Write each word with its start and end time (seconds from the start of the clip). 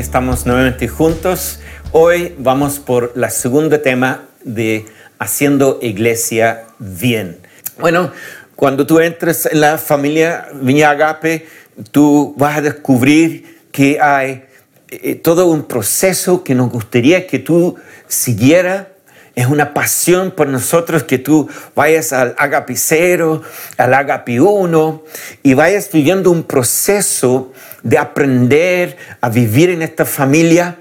estamos 0.00 0.46
nuevamente 0.46 0.88
juntos. 0.88 1.60
Hoy 1.92 2.34
vamos 2.38 2.80
por 2.80 3.12
la 3.14 3.30
segunda 3.30 3.80
tema 3.80 4.24
de 4.42 4.86
haciendo 5.18 5.78
iglesia 5.82 6.64
bien. 6.78 7.38
Bueno, 7.78 8.10
cuando 8.56 8.86
tú 8.86 9.00
entres 9.00 9.46
en 9.46 9.60
la 9.60 9.78
familia 9.78 10.48
Viña 10.54 10.90
Agape, 10.90 11.46
tú 11.92 12.34
vas 12.36 12.58
a 12.58 12.62
descubrir 12.62 13.60
que 13.70 14.00
hay 14.00 14.44
eh, 14.88 15.14
todo 15.14 15.46
un 15.46 15.64
proceso 15.64 16.42
que 16.42 16.54
nos 16.54 16.70
gustaría 16.70 17.26
que 17.26 17.38
tú 17.38 17.76
siguieras 18.08 18.86
es 19.34 19.46
una 19.46 19.74
pasión 19.74 20.30
por 20.30 20.46
nosotros 20.46 21.02
que 21.02 21.18
tú 21.18 21.48
vayas 21.74 22.12
al 22.12 22.34
Agape 22.38 22.76
0, 22.76 23.42
al 23.76 23.94
Agape 23.94 24.40
1 24.40 25.02
y 25.42 25.54
vayas 25.54 25.90
viviendo 25.92 26.30
un 26.30 26.44
proceso 26.44 27.52
de 27.84 27.98
aprender 27.98 28.96
a 29.20 29.28
vivir 29.28 29.70
en 29.70 29.82
esta 29.82 30.04
familia. 30.04 30.78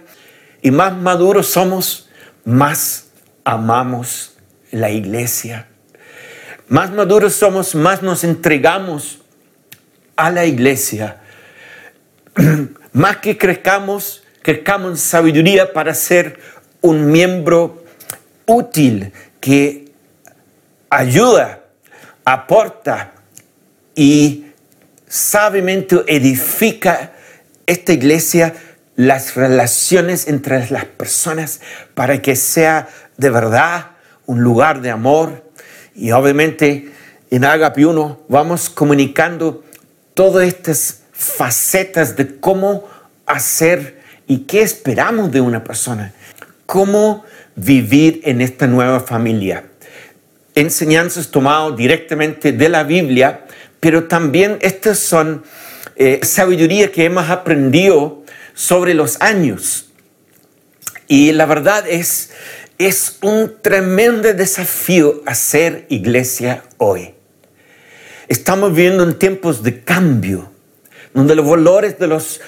Y 0.64 0.72
más 0.72 0.98
maduros 0.98 1.48
somos, 1.48 2.10
más 2.46 3.10
amamos 3.44 4.36
la 4.72 4.90
iglesia. 4.90 5.68
Más 6.68 6.92
maduros 6.92 7.34
somos, 7.34 7.76
más 7.76 8.02
nos 8.02 8.24
entregamos 8.24 9.20
a 10.16 10.32
la 10.32 10.46
iglesia. 10.46 11.22
más 12.94 13.18
que 13.18 13.38
crezcamos, 13.38 14.24
crezcamos 14.42 14.92
en 14.92 14.98
sabiduría 14.98 15.74
para 15.74 15.94
ser 15.94 16.40
un 16.82 17.12
miembro 17.12 17.84
útil 18.46 19.12
que 19.42 19.92
ayuda, 20.90 21.64
aporta 22.24 23.14
y 23.94 24.46
sabiamente 25.14 26.04
edifica 26.08 27.12
esta 27.68 27.94
iglesia 27.94 28.56
las 28.96 29.36
relaciones 29.36 30.28
entre 30.28 30.72
las 30.72 30.86
personas 30.86 31.62
para 31.94 32.20
que 32.20 32.36
sea 32.36 32.90
de 33.18 33.30
verdad 33.30 33.92
un 34.26 34.42
lugar 34.42 34.82
de 34.82 34.90
amor. 34.90 35.52
Y 35.94 36.10
obviamente 36.14 36.92
en 37.30 37.46
Agape 37.46 37.86
1 37.86 38.22
vamos 38.28 38.72
comunicando 38.72 39.64
todas 40.16 40.48
estas 40.48 41.04
facetas 41.12 42.16
de 42.16 42.40
cómo 42.40 42.90
hacer 43.28 44.02
y 44.26 44.40
qué 44.40 44.64
esperamos 44.64 45.32
de 45.32 45.42
una 45.42 45.64
persona. 45.64 46.12
Cómo 46.66 47.24
vivir 47.56 48.22
en 48.24 48.42
esta 48.42 48.66
nueva 48.66 49.00
familia. 49.00 49.66
Enseñanzas 50.56 51.30
tomadas 51.30 51.78
directamente 51.78 52.52
de 52.52 52.70
la 52.70 52.84
Biblia, 52.84 53.46
pero 53.84 54.06
también 54.06 54.60
estas 54.62 54.98
son 54.98 55.44
eh, 55.98 56.22
sabiduría 56.24 56.90
que 56.90 57.04
hemos 57.04 57.30
aprendido 57.30 58.24
sobre 58.54 58.94
los 58.94 59.20
años. 59.20 59.92
Y 61.10 61.34
la 61.34 61.46
verdad 61.46 61.84
es, 61.90 62.32
es 62.78 63.18
un 63.22 63.56
tremendo 63.62 64.34
desafío 64.34 65.22
hacer 65.26 65.86
iglesia 65.90 66.64
hoy. 66.78 67.14
Estamos 68.30 68.74
viviendo 68.74 69.04
en 69.04 69.20
tiempos 69.20 69.64
de 69.64 69.82
cambio, 69.82 70.50
donde 71.14 71.36
los 71.36 71.46
valores 71.46 72.00
de 72.00 72.08
los 72.08 72.40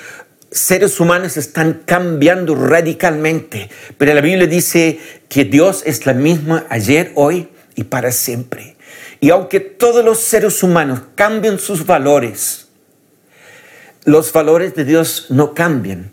seres 0.51 1.01
humanos 1.01 1.35
están 1.35 1.81
cambiando 1.85 2.55
radicalmente, 2.55 3.69
pero 3.97 4.13
la 4.13 4.21
Biblia 4.21 4.47
dice 4.47 4.99
que 5.27 5.43
Dios 5.43 5.83
es 5.85 6.05
la 6.05 6.13
misma 6.13 6.65
ayer, 6.69 7.11
hoy 7.15 7.49
y 7.75 7.83
para 7.83 8.13
siempre. 8.13 8.74
Y 9.19 9.29
aunque 9.29 9.59
todos 9.59 10.03
los 10.03 10.19
seres 10.19 10.61
humanos 10.63 11.01
cambien 11.15 11.59
sus 11.59 11.85
valores, 11.85 12.67
los 14.05 14.31
valores 14.31 14.75
de 14.75 14.85
Dios 14.85 15.27
no 15.29 15.53
cambian. 15.53 16.11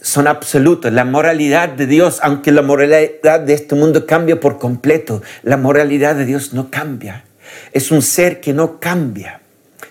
Son 0.00 0.26
absolutos. 0.26 0.92
La 0.92 1.04
moralidad 1.04 1.70
de 1.70 1.86
Dios, 1.86 2.20
aunque 2.22 2.52
la 2.52 2.62
moralidad 2.62 3.40
de 3.40 3.54
este 3.54 3.74
mundo 3.74 4.06
cambia 4.06 4.38
por 4.38 4.58
completo, 4.58 5.22
la 5.42 5.56
moralidad 5.56 6.14
de 6.14 6.24
Dios 6.24 6.52
no 6.52 6.70
cambia. 6.70 7.24
Es 7.72 7.90
un 7.90 8.02
ser 8.02 8.40
que 8.40 8.52
no 8.52 8.78
cambia, 8.80 9.40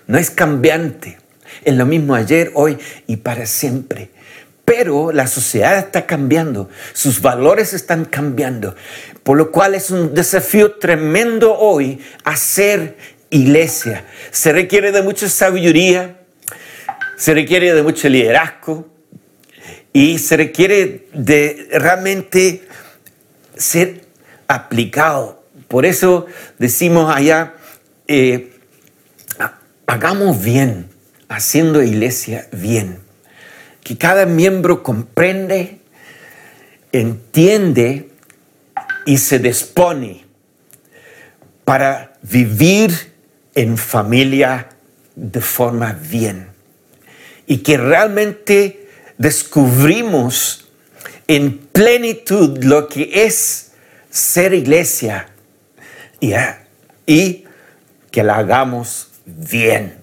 no 0.05 0.17
es 0.17 0.29
cambiante. 0.29 1.17
Es 1.63 1.75
lo 1.75 1.85
mismo 1.85 2.15
ayer, 2.15 2.51
hoy 2.53 2.77
y 3.07 3.17
para 3.17 3.45
siempre. 3.45 4.11
Pero 4.67 5.13
la 5.13 5.27
sociedad 5.27 5.77
está 5.77 6.05
cambiando, 6.05 6.69
sus 6.91 7.21
valores 7.21 7.71
están 7.71 8.03
cambiando, 8.03 8.75
por 9.23 9.37
lo 9.37 9.49
cual 9.49 9.75
es 9.75 9.91
un 9.91 10.13
desafío 10.13 10.73
tremendo 10.73 11.57
hoy 11.57 12.01
hacer 12.25 12.97
iglesia. 13.29 14.03
Se 14.29 14.51
requiere 14.51 14.91
de 14.91 15.03
mucha 15.03 15.29
sabiduría, 15.29 16.17
se 17.15 17.33
requiere 17.33 17.73
de 17.73 17.81
mucho 17.81 18.09
liderazgo 18.09 18.89
y 19.93 20.19
se 20.19 20.35
requiere 20.35 21.07
de 21.13 21.69
realmente 21.71 22.67
ser 23.55 24.01
aplicado. 24.49 25.45
Por 25.69 25.85
eso 25.85 26.25
decimos 26.59 27.09
allá, 27.15 27.53
eh, 28.05 28.51
hagamos 29.85 30.43
bien 30.43 30.89
haciendo 31.29 31.81
iglesia 31.81 32.49
bien. 32.51 33.06
Que 33.87 33.97
cada 33.97 34.25
miembro 34.25 34.83
comprende, 34.83 35.79
entiende 36.91 38.09
y 39.05 39.17
se 39.17 39.39
dispone 39.39 40.25
para 41.63 42.11
vivir 42.21 43.13
en 43.55 43.77
familia 43.77 44.67
de 45.15 45.39
forma 45.39 45.93
bien. 45.93 46.49
Y 47.45 47.59
que 47.59 47.77
realmente 47.77 48.89
descubrimos 49.17 50.67
en 51.29 51.57
plenitud 51.57 52.61
lo 52.65 52.89
que 52.89 53.09
es 53.23 53.71
ser 54.09 54.53
iglesia 54.53 55.29
y, 56.19 56.33
y 57.05 57.45
que 58.11 58.21
la 58.21 58.35
hagamos 58.35 59.11
bien. 59.25 59.95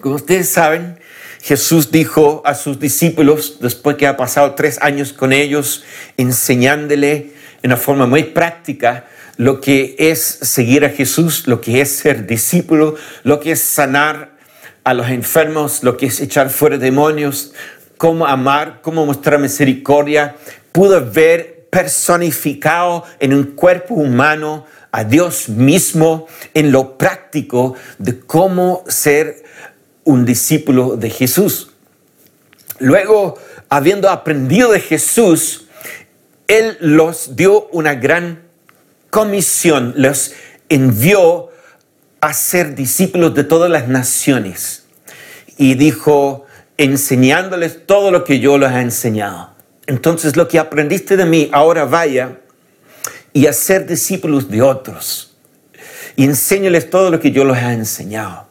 Como 0.00 0.14
ustedes 0.14 0.48
saben, 0.48 0.99
Jesús 1.42 1.90
dijo 1.90 2.42
a 2.44 2.54
sus 2.54 2.78
discípulos, 2.78 3.58
después 3.60 3.96
que 3.96 4.06
ha 4.06 4.16
pasado 4.16 4.54
tres 4.54 4.78
años 4.82 5.12
con 5.12 5.32
ellos, 5.32 5.84
enseñándole 6.16 7.32
en 7.62 7.70
una 7.70 7.76
forma 7.76 8.06
muy 8.06 8.24
práctica 8.24 9.06
lo 9.36 9.60
que 9.60 9.96
es 9.98 10.20
seguir 10.20 10.84
a 10.84 10.90
Jesús, 10.90 11.46
lo 11.46 11.60
que 11.60 11.80
es 11.80 11.90
ser 11.96 12.26
discípulo, 12.26 12.96
lo 13.22 13.40
que 13.40 13.52
es 13.52 13.60
sanar 13.62 14.36
a 14.84 14.92
los 14.92 15.08
enfermos, 15.08 15.82
lo 15.82 15.96
que 15.96 16.06
es 16.06 16.20
echar 16.20 16.50
fuera 16.50 16.76
demonios, 16.76 17.52
cómo 17.96 18.26
amar, 18.26 18.80
cómo 18.82 19.06
mostrar 19.06 19.38
misericordia. 19.38 20.36
Pudo 20.72 21.10
ver 21.10 21.68
personificado 21.70 23.04
en 23.18 23.32
un 23.32 23.44
cuerpo 23.54 23.94
humano 23.94 24.66
a 24.92 25.04
Dios 25.04 25.48
mismo 25.48 26.26
en 26.52 26.72
lo 26.72 26.98
práctico 26.98 27.76
de 27.98 28.20
cómo 28.20 28.84
ser 28.88 29.42
un 30.04 30.24
discípulo 30.24 30.96
de 30.96 31.10
Jesús. 31.10 31.70
Luego, 32.78 33.38
habiendo 33.68 34.08
aprendido 34.08 34.72
de 34.72 34.80
Jesús, 34.80 35.66
Él 36.48 36.76
los 36.80 37.36
dio 37.36 37.68
una 37.72 37.94
gran 37.94 38.42
comisión, 39.10 39.94
los 39.96 40.32
envió 40.68 41.50
a 42.20 42.32
ser 42.32 42.74
discípulos 42.74 43.34
de 43.34 43.44
todas 43.44 43.70
las 43.70 43.88
naciones. 43.88 44.84
Y 45.56 45.74
dijo, 45.74 46.46
enseñándoles 46.78 47.86
todo 47.86 48.10
lo 48.10 48.24
que 48.24 48.40
yo 48.40 48.56
les 48.56 48.72
he 48.72 48.80
enseñado. 48.80 49.50
Entonces, 49.86 50.36
lo 50.36 50.48
que 50.48 50.58
aprendiste 50.58 51.16
de 51.16 51.26
mí, 51.26 51.50
ahora 51.52 51.84
vaya 51.84 52.38
y 53.32 53.46
a 53.46 53.52
ser 53.52 53.86
discípulos 53.86 54.48
de 54.48 54.62
otros. 54.62 55.36
Y 56.16 56.24
enséñales 56.24 56.90
todo 56.90 57.10
lo 57.10 57.20
que 57.20 57.30
yo 57.30 57.44
les 57.44 57.58
he 57.58 57.72
enseñado. 57.72 58.49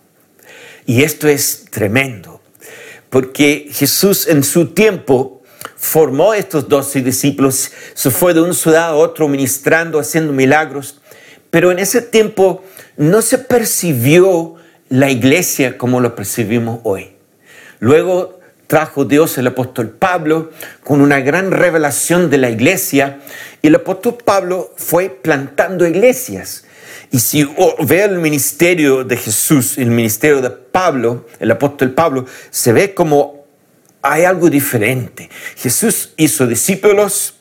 Y 0.90 1.04
esto 1.04 1.28
es 1.28 1.66
tremendo, 1.70 2.42
porque 3.12 3.70
Jesús 3.72 4.28
en 4.28 4.44
su 4.44 4.70
tiempo 4.74 5.44
formó 5.76 6.34
estos 6.34 6.68
doce 6.68 7.04
discípulos, 7.04 7.72
se 7.94 8.10
fue 8.10 8.34
de 8.34 8.42
un 8.42 8.56
ciudad 8.56 8.86
a 8.86 8.96
otro 8.96 9.28
ministrando, 9.28 10.00
haciendo 10.00 10.34
milagros, 10.34 11.00
pero 11.52 11.72
en 11.72 11.78
ese 11.78 12.02
tiempo 12.02 12.64
no 12.98 13.22
se 13.22 13.38
percibió 13.38 14.56
la 14.90 15.12
iglesia 15.12 15.78
como 15.78 16.00
lo 16.00 16.16
percibimos 16.16 16.80
hoy. 16.82 17.12
Luego 17.80 18.40
trajo 18.66 19.06
Dios 19.06 19.38
el 19.38 19.46
apóstol 19.46 19.92
Pablo 19.92 20.50
con 20.84 21.02
una 21.02 21.20
gran 21.20 21.52
revelación 21.52 22.32
de 22.32 22.40
la 22.40 22.50
iglesia 22.50 23.20
y 23.62 23.68
el 23.68 23.76
apóstol 23.76 24.18
Pablo 24.26 24.74
fue 24.76 25.12
plantando 25.12 25.86
iglesias 25.86 26.64
y 27.12 27.20
si 27.20 27.48
ve 27.80 28.04
el 28.04 28.20
ministerio 28.20 29.04
de 29.04 29.18
Jesús, 29.18 29.78
el 29.78 29.90
ministerio 29.90 30.42
de 30.42 30.50
Pablo, 30.50 31.28
el 31.40 31.52
apóstol 31.52 31.92
Pablo, 31.92 32.26
se 32.50 32.72
ve 32.74 32.94
como 32.94 33.46
hay 34.02 34.24
algo 34.24 34.50
diferente. 34.50 35.30
Jesús 35.56 36.14
hizo 36.18 36.48
discípulos, 36.48 37.36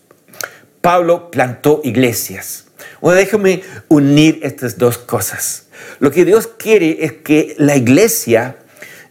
Pablo 0.80 1.30
plantó 1.30 1.80
iglesias. 1.84 2.66
Bueno, 3.00 3.18
déjame 3.18 3.62
unir 3.88 4.40
estas 4.42 4.78
dos 4.78 4.98
cosas. 4.98 5.66
Lo 6.00 6.10
que 6.10 6.24
Dios 6.24 6.48
quiere 6.58 7.04
es 7.04 7.12
que 7.12 7.54
la 7.58 7.76
iglesia 7.76 8.56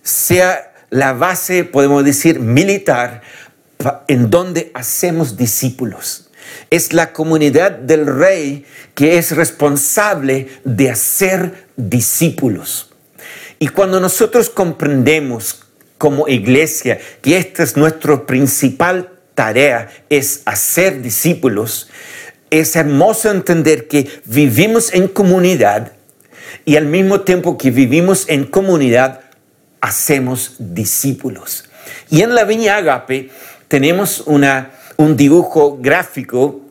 sea 0.02 0.74
la 0.90 1.14
base, 1.14 1.64
podemos 1.64 2.04
decir, 2.04 2.40
militar 2.40 3.22
en 4.08 4.30
donde 4.30 4.72
hacemos 4.74 5.38
discípulos. 5.38 6.27
Es 6.70 6.94
la 6.94 7.14
comunidad 7.14 7.72
del 7.72 8.06
rey 8.06 8.66
que 8.96 9.18
es 9.18 9.36
responsable 9.36 10.48
de 10.64 10.90
hacer 10.90 11.68
discípulos. 11.76 12.90
Y 13.60 13.70
cuando 13.70 14.00
nosotros 14.00 14.50
comprendemos 14.50 15.64
como 15.98 16.28
iglesia 16.28 17.00
que 17.22 17.38
esta 17.38 17.64
es 17.64 17.76
nuestra 17.76 18.26
principal 18.26 19.10
tarea, 19.34 19.90
es 20.10 20.42
hacer 20.46 21.02
discípulos, 21.02 21.90
es 22.50 22.76
hermoso 22.76 23.32
entender 23.32 23.88
que 23.88 24.10
vivimos 24.26 24.94
en 24.94 25.08
comunidad 25.08 25.92
y 26.66 26.76
al 26.76 26.86
mismo 26.86 27.22
tiempo 27.22 27.58
que 27.58 27.72
vivimos 27.72 28.26
en 28.28 28.46
comunidad, 28.46 29.22
hacemos 29.82 30.56
discípulos. 30.60 31.66
Y 32.10 32.22
en 32.22 32.36
la 32.36 32.44
Viña 32.44 32.78
Agape 32.78 33.30
tenemos 33.68 34.22
una, 34.26 34.72
un 34.98 35.16
dibujo 35.16 35.78
gráfico, 35.80 36.62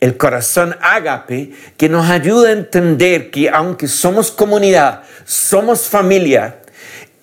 el 0.00 0.16
corazón 0.16 0.76
Agape, 0.80 1.52
que 1.76 1.88
nos 1.88 2.08
ayuda 2.08 2.50
a 2.50 2.52
entender 2.52 3.30
que 3.30 3.48
aunque 3.48 3.88
somos 3.88 4.30
comunidad, 4.30 5.02
somos 5.24 5.88
familia, 5.88 6.60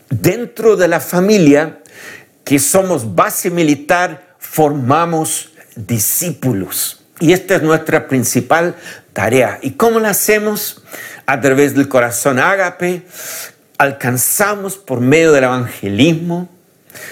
dentro 0.09 0.75
de 0.75 0.87
la 0.87 0.99
familia, 0.99 1.79
que 2.43 2.59
somos 2.59 3.15
base 3.15 3.49
militar, 3.51 4.35
formamos 4.39 5.51
discípulos. 5.75 7.03
Y 7.19 7.33
esta 7.33 7.55
es 7.55 7.61
nuestra 7.61 8.07
principal 8.07 8.75
tarea. 9.13 9.59
¿Y 9.61 9.71
cómo 9.71 9.99
la 9.99 10.09
hacemos? 10.09 10.81
A 11.25 11.39
través 11.41 11.75
del 11.75 11.87
corazón 11.87 12.39
ágape, 12.39 13.03
alcanzamos 13.77 14.77
por 14.77 15.01
medio 15.01 15.31
del 15.31 15.43
evangelismo. 15.43 16.49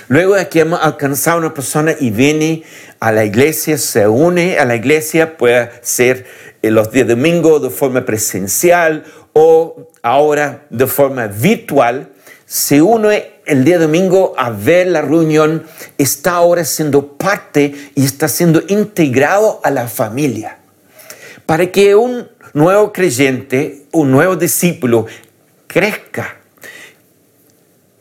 Luego 0.07 0.36
de 0.36 0.48
que 0.48 0.62
hemos 0.62 0.81
alcanzado 0.81 1.38
a 1.38 1.39
una 1.42 1.54
persona 1.54 1.94
y 2.00 2.10
viene 2.10 2.63
a 3.00 3.12
la 3.12 3.26
iglesia, 3.26 3.78
se 3.78 4.08
une 4.08 4.58
a 4.58 4.66
la 4.66 4.76
iglesia, 4.76 5.38
puede 5.38 5.70
ser 5.82 6.26
en 6.62 6.76
los 6.76 6.92
días 6.92 7.08
de 7.08 7.16
domingo 7.16 7.60
de 7.60 7.70
forma 7.70 8.06
presencial 8.06 9.04
o 9.34 9.90
ahora 10.02 10.66
de 10.70 10.88
forma 10.88 11.28
virtual, 11.28 12.10
se 12.46 12.82
une 12.82 13.38
el 13.46 13.64
día 13.64 13.78
domingo 13.78 14.34
a 14.38 14.50
ver 14.50 14.88
la 14.88 15.02
reunión, 15.02 15.66
está 15.98 16.32
ahora 16.32 16.66
siendo 16.66 17.18
parte 17.18 17.74
y 17.96 18.06
está 18.06 18.28
siendo 18.28 18.64
integrado 18.68 19.60
a 19.64 19.70
la 19.70 19.88
familia. 19.88 20.58
Para 21.46 21.72
que 21.72 21.96
un 21.96 22.28
nuevo 22.54 22.92
creyente, 22.92 23.86
un 23.92 24.12
nuevo 24.12 24.36
discípulo 24.36 25.06
crezca, 25.68 26.38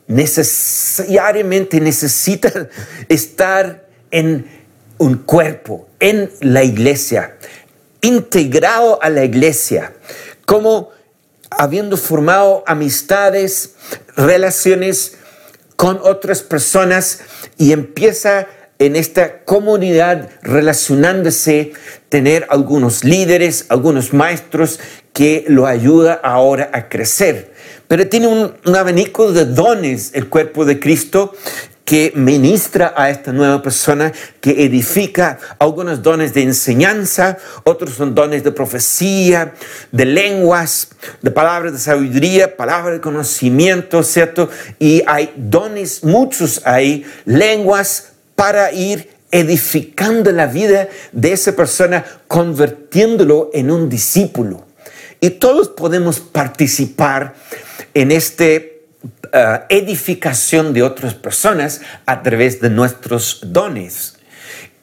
necesariamente 0.07 1.79
necesita 1.79 2.69
estar 3.09 3.85
en 4.11 4.47
un 4.97 5.15
cuerpo, 5.15 5.87
en 5.99 6.31
la 6.41 6.63
iglesia, 6.63 7.37
integrado 8.01 9.01
a 9.01 9.09
la 9.09 9.23
iglesia, 9.23 9.93
como 10.45 10.91
habiendo 11.49 11.97
formado 11.97 12.63
amistades, 12.67 13.75
relaciones 14.15 15.17
con 15.75 15.99
otras 16.03 16.41
personas 16.41 17.21
y 17.57 17.71
empieza 17.71 18.47
en 18.79 18.95
esta 18.95 19.43
comunidad 19.43 20.29
relacionándose, 20.43 21.73
tener 22.09 22.45
algunos 22.49 23.03
líderes, 23.03 23.65
algunos 23.69 24.13
maestros 24.13 24.79
que 25.13 25.45
lo 25.47 25.65
ayuda 25.65 26.13
ahora 26.23 26.69
a 26.73 26.89
crecer. 26.89 27.53
Pero 27.87 28.07
tiene 28.07 28.27
un, 28.27 28.53
un 28.65 28.75
abanico 28.75 29.31
de 29.31 29.45
dones 29.45 30.11
el 30.13 30.29
cuerpo 30.29 30.65
de 30.65 30.79
Cristo 30.79 31.33
que 31.87 32.11
ministra 32.15 32.93
a 32.97 33.09
esta 33.09 33.31
nueva 33.31 33.61
persona, 33.61 34.11
que 34.41 34.65
edifica 34.65 35.39
algunos 35.57 36.01
dones 36.01 36.33
de 36.33 36.43
enseñanza, 36.43 37.37
otros 37.63 37.93
son 37.93 38.13
dones 38.13 38.43
de 38.43 38.51
profecía, 38.51 39.53
de 39.93 40.03
lenguas, 40.03 40.89
de 41.21 41.31
palabras 41.31 41.71
de 41.71 41.79
sabiduría, 41.79 42.57
palabras 42.57 42.95
de 42.95 42.99
conocimiento, 42.99 44.03
¿cierto? 44.03 44.49
Y 44.79 45.01
hay 45.07 45.31
dones, 45.37 46.03
muchos 46.03 46.61
hay, 46.65 47.05
lenguas 47.23 48.09
para 48.35 48.73
ir 48.73 49.09
edificando 49.31 50.33
la 50.33 50.47
vida 50.47 50.89
de 51.13 51.31
esa 51.31 51.55
persona, 51.55 52.03
convirtiéndolo 52.27 53.49
en 53.53 53.71
un 53.71 53.87
discípulo. 53.87 54.65
Y 55.21 55.29
todos 55.29 55.69
podemos 55.69 56.19
participar 56.19 57.33
en 57.93 58.11
este 58.11 58.76
eh, 59.31 59.59
edificación 59.69 60.73
de 60.73 60.83
otras 60.83 61.13
personas 61.13 61.81
a 62.05 62.21
través 62.23 62.61
de 62.61 62.69
nuestros 62.69 63.41
dones. 63.43 64.17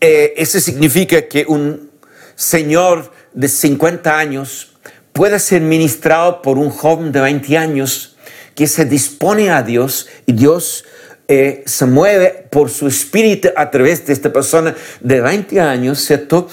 Eh, 0.01 0.35
eso 0.37 0.61
significa 0.61 1.29
que 1.29 1.45
un 1.49 1.91
señor 2.35 3.13
de 3.33 3.49
50 3.49 4.19
años 4.19 4.73
puede 5.13 5.39
ser 5.39 5.63
ministrado 5.63 6.43
por 6.43 6.59
un 6.59 6.71
joven 6.71 7.13
de 7.13 7.21
20 7.21 7.57
años 7.57 8.17
que 8.55 8.67
se 8.67 8.85
dispone 8.85 9.51
a 9.51 9.63
Dios 9.63 10.09
y 10.27 10.33
Dios 10.33 10.85
eh, 11.27 11.63
se 11.67 11.87
mueve 11.87 12.47
por 12.51 12.69
su 12.69 12.87
espíritu 12.87 13.49
a 13.57 13.71
través 13.71 14.07
de 14.07 14.13
esta 14.13 14.33
persona 14.33 14.75
de 15.01 15.21
20 15.21 15.61
años, 15.61 16.01
¿cierto? 16.01 16.49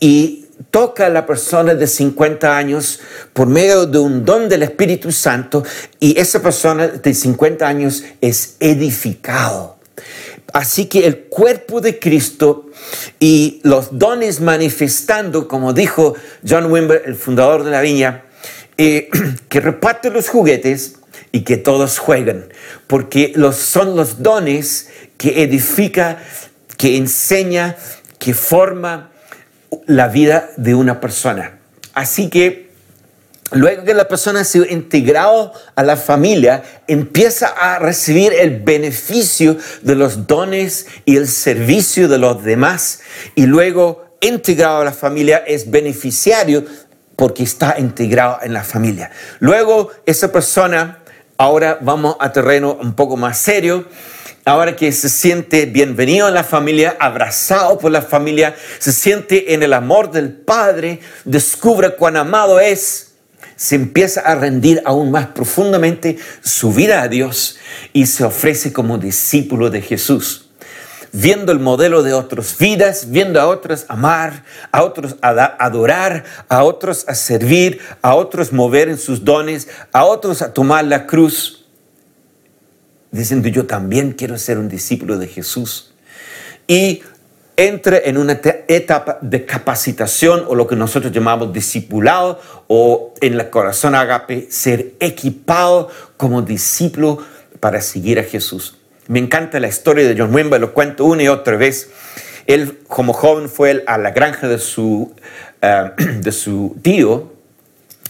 Y 0.00 0.45
toca 0.70 1.06
a 1.06 1.10
la 1.10 1.26
persona 1.26 1.74
de 1.74 1.86
50 1.86 2.56
años 2.56 3.00
por 3.32 3.46
medio 3.46 3.86
de 3.86 3.98
un 3.98 4.24
don 4.24 4.48
del 4.48 4.62
Espíritu 4.62 5.12
Santo 5.12 5.64
y 6.00 6.18
esa 6.18 6.42
persona 6.42 6.88
de 6.88 7.14
50 7.14 7.66
años 7.66 8.04
es 8.20 8.56
edificado. 8.60 9.76
Así 10.52 10.86
que 10.86 11.06
el 11.06 11.24
cuerpo 11.24 11.80
de 11.80 11.98
Cristo 11.98 12.66
y 13.18 13.60
los 13.62 13.98
dones 13.98 14.40
manifestando, 14.40 15.48
como 15.48 15.72
dijo 15.72 16.14
John 16.48 16.70
Wimber, 16.70 17.02
el 17.04 17.16
fundador 17.16 17.64
de 17.64 17.70
la 17.70 17.80
viña, 17.80 18.24
eh, 18.78 19.08
que 19.48 19.60
reparte 19.60 20.10
los 20.10 20.28
juguetes 20.28 20.96
y 21.32 21.42
que 21.42 21.56
todos 21.56 21.98
jueguen, 21.98 22.52
porque 22.86 23.32
los, 23.34 23.56
son 23.56 23.96
los 23.96 24.22
dones 24.22 24.88
que 25.18 25.42
edifica, 25.42 26.22
que 26.76 26.96
enseña, 26.96 27.76
que 28.18 28.32
forma, 28.32 29.10
la 29.86 30.08
vida 30.08 30.50
de 30.56 30.74
una 30.74 31.00
persona. 31.00 31.58
Así 31.94 32.28
que 32.28 32.66
luego 33.52 33.84
que 33.84 33.94
la 33.94 34.08
persona 34.08 34.40
ha 34.40 34.44
sido 34.44 34.66
integrado 34.66 35.52
a 35.74 35.82
la 35.82 35.96
familia, 35.96 36.62
empieza 36.86 37.46
a 37.46 37.78
recibir 37.78 38.32
el 38.32 38.60
beneficio 38.60 39.56
de 39.82 39.94
los 39.94 40.26
dones 40.26 40.86
y 41.04 41.16
el 41.16 41.28
servicio 41.28 42.08
de 42.08 42.18
los 42.18 42.42
demás. 42.42 43.00
Y 43.34 43.46
luego, 43.46 44.04
integrado 44.20 44.80
a 44.80 44.84
la 44.84 44.92
familia, 44.92 45.38
es 45.46 45.70
beneficiario 45.70 46.64
porque 47.16 47.42
está 47.42 47.76
integrado 47.78 48.38
en 48.42 48.52
la 48.52 48.62
familia. 48.62 49.10
Luego, 49.38 49.90
esa 50.04 50.32
persona, 50.32 50.98
ahora 51.38 51.78
vamos 51.80 52.16
a 52.20 52.32
terreno 52.32 52.76
un 52.80 52.94
poco 52.94 53.16
más 53.16 53.38
serio, 53.38 53.86
ahora 54.46 54.76
que 54.76 54.92
se 54.92 55.08
siente 55.08 55.66
bienvenido 55.66 56.28
en 56.28 56.34
la 56.34 56.44
familia, 56.44 56.96
abrazado 57.00 57.78
por 57.78 57.90
la 57.90 58.00
familia, 58.00 58.54
se 58.78 58.92
siente 58.92 59.54
en 59.54 59.64
el 59.64 59.72
amor 59.72 60.12
del 60.12 60.32
Padre, 60.32 61.00
descubre 61.24 61.96
cuán 61.96 62.16
amado 62.16 62.60
es, 62.60 63.14
se 63.56 63.74
empieza 63.74 64.20
a 64.20 64.36
rendir 64.36 64.80
aún 64.84 65.10
más 65.10 65.26
profundamente 65.26 66.16
su 66.42 66.72
vida 66.72 67.02
a 67.02 67.08
Dios 67.08 67.58
y 67.92 68.06
se 68.06 68.22
ofrece 68.22 68.72
como 68.72 68.98
discípulo 68.98 69.68
de 69.68 69.82
Jesús 69.82 70.44
viendo 71.12 71.50
el 71.50 71.60
modelo 71.60 72.02
de 72.02 72.12
otras 72.12 72.58
vidas, 72.58 73.10
viendo 73.10 73.40
a 73.40 73.46
otros 73.46 73.86
amar, 73.88 74.44
a 74.70 74.82
otros 74.82 75.16
adorar, 75.22 76.24
a 76.48 76.62
otros 76.62 77.06
a 77.08 77.14
servir, 77.14 77.80
a 78.02 78.14
otros 78.14 78.52
mover 78.52 78.90
en 78.90 78.98
sus 78.98 79.24
dones, 79.24 79.66
a 79.92 80.04
otros 80.04 80.42
a 80.42 80.52
tomar 80.52 80.84
la 80.84 81.06
cruz 81.06 81.55
diciendo 83.10 83.48
yo 83.48 83.66
también 83.66 84.12
quiero 84.12 84.38
ser 84.38 84.58
un 84.58 84.68
discípulo 84.68 85.18
de 85.18 85.28
Jesús. 85.28 85.92
Y 86.66 87.02
entre 87.56 88.08
en 88.08 88.18
una 88.18 88.40
etapa 88.68 89.18
de 89.22 89.46
capacitación 89.46 90.44
o 90.46 90.54
lo 90.54 90.66
que 90.66 90.76
nosotros 90.76 91.12
llamamos 91.12 91.52
discipulado 91.52 92.40
o 92.66 93.14
en 93.20 93.34
el 93.34 93.48
corazón 93.48 93.94
agape, 93.94 94.48
ser 94.50 94.92
equipado 95.00 95.88
como 96.16 96.42
discípulo 96.42 97.18
para 97.60 97.80
seguir 97.80 98.18
a 98.18 98.24
Jesús. 98.24 98.76
Me 99.08 99.20
encanta 99.20 99.58
la 99.60 99.68
historia 99.68 100.06
de 100.06 100.14
John 100.18 100.34
Wimber, 100.34 100.60
lo 100.60 100.74
cuento 100.74 101.04
una 101.04 101.22
y 101.22 101.28
otra 101.28 101.56
vez. 101.56 101.88
Él 102.46 102.78
como 102.88 103.12
joven 103.12 103.48
fue 103.48 103.84
a 103.86 103.96
la 103.96 104.10
granja 104.10 104.48
de 104.48 104.58
su, 104.58 105.14
eh, 105.62 105.90
de 106.20 106.32
su 106.32 106.76
tío 106.82 107.36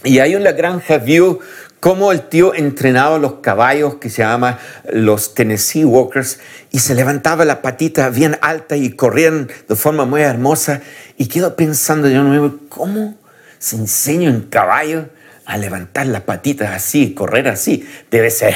y 0.03 0.19
ahí 0.19 0.33
en 0.33 0.43
la 0.43 0.51
granja 0.51 0.99
vio 0.99 1.39
cómo 1.79 2.11
el 2.11 2.21
tío 2.23 2.53
entrenaba 2.53 3.17
los 3.17 3.35
caballos 3.35 3.95
que 3.95 4.09
se 4.09 4.23
llama 4.23 4.59
los 4.91 5.33
Tennessee 5.33 5.85
Walkers 5.85 6.39
y 6.71 6.79
se 6.79 6.95
levantaba 6.95 7.45
la 7.45 7.61
patita 7.61 8.09
bien 8.09 8.37
alta 8.41 8.75
y 8.75 8.91
corrían 8.91 9.49
de 9.67 9.75
forma 9.75 10.05
muy 10.05 10.21
hermosa 10.21 10.81
y 11.17 11.27
quedo 11.27 11.55
pensando 11.55 12.09
yo 12.09 12.23
nuevo, 12.23 12.55
¿cómo 12.69 13.15
se 13.59 13.75
enseña 13.75 14.29
un 14.29 14.41
caballo 14.41 15.09
a 15.45 15.57
levantar 15.57 16.07
la 16.07 16.25
patita 16.25 16.73
así 16.73 17.13
correr 17.13 17.47
así? 17.47 17.87
Debe 18.11 18.29
ser 18.31 18.55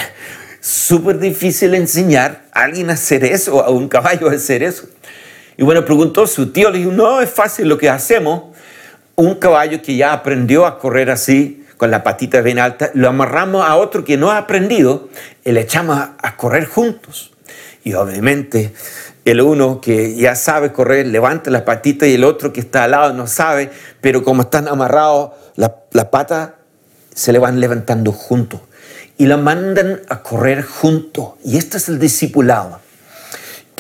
súper 0.60 1.20
difícil 1.20 1.74
enseñar 1.74 2.44
a 2.54 2.64
alguien 2.64 2.90
a 2.90 2.94
hacer 2.94 3.24
eso, 3.24 3.64
a 3.64 3.70
un 3.70 3.88
caballo 3.88 4.30
a 4.30 4.34
hacer 4.34 4.64
eso. 4.64 4.88
Y 5.58 5.64
bueno, 5.64 5.84
preguntó 5.86 6.26
su 6.28 6.52
tío, 6.52 6.70
le 6.70 6.80
dijo, 6.80 6.92
no, 6.92 7.22
es 7.22 7.30
fácil 7.30 7.68
lo 7.68 7.78
que 7.78 7.90
hacemos. 7.90 8.56
Un 9.16 9.36
caballo 9.36 9.82
que 9.82 9.96
ya 9.96 10.14
aprendió 10.14 10.66
a 10.66 10.80
correr 10.80 11.10
así, 11.10 11.61
con 11.82 11.90
la 11.90 12.04
patita 12.04 12.42
bien 12.42 12.60
alta, 12.60 12.92
lo 12.94 13.10
amarramos 13.10 13.66
a 13.68 13.76
otro 13.76 14.04
que 14.04 14.16
no 14.16 14.30
ha 14.30 14.38
aprendido 14.38 15.10
y 15.44 15.52
le 15.52 15.62
echamos 15.62 15.98
a, 15.98 16.38
correr 16.38 16.68
juntos. 16.68 17.32
Y 17.84 17.96
obviamente 17.96 18.72
el 19.26 19.42
uno 19.42 19.82
que 19.82 20.14
ya 20.14 20.36
sabe 20.36 20.72
correr 20.72 21.08
levanta 21.08 21.50
la 21.50 21.66
patita 21.66 22.06
y 22.06 22.14
el 22.14 22.24
otro 22.24 22.54
que 22.54 22.60
está 22.60 22.84
al 22.84 22.92
lado 22.92 23.14
no 23.14 23.26
sabe, 23.26 23.72
pero 24.00 24.24
como 24.24 24.44
están 24.44 24.68
amarrados, 24.68 25.32
la, 25.56 25.78
la 25.94 26.12
pata 26.12 26.58
se 27.16 27.34
le 27.34 27.40
van 27.40 27.60
levantando 27.60 28.12
juntos 28.12 28.62
y 29.18 29.26
la 29.26 29.38
mandan 29.38 30.02
a 30.08 30.22
correr 30.22 30.62
juntos. 30.62 31.30
Y 31.44 31.58
este 31.58 31.78
es 31.78 31.90
el 31.90 31.98
discipulado, 31.98 32.80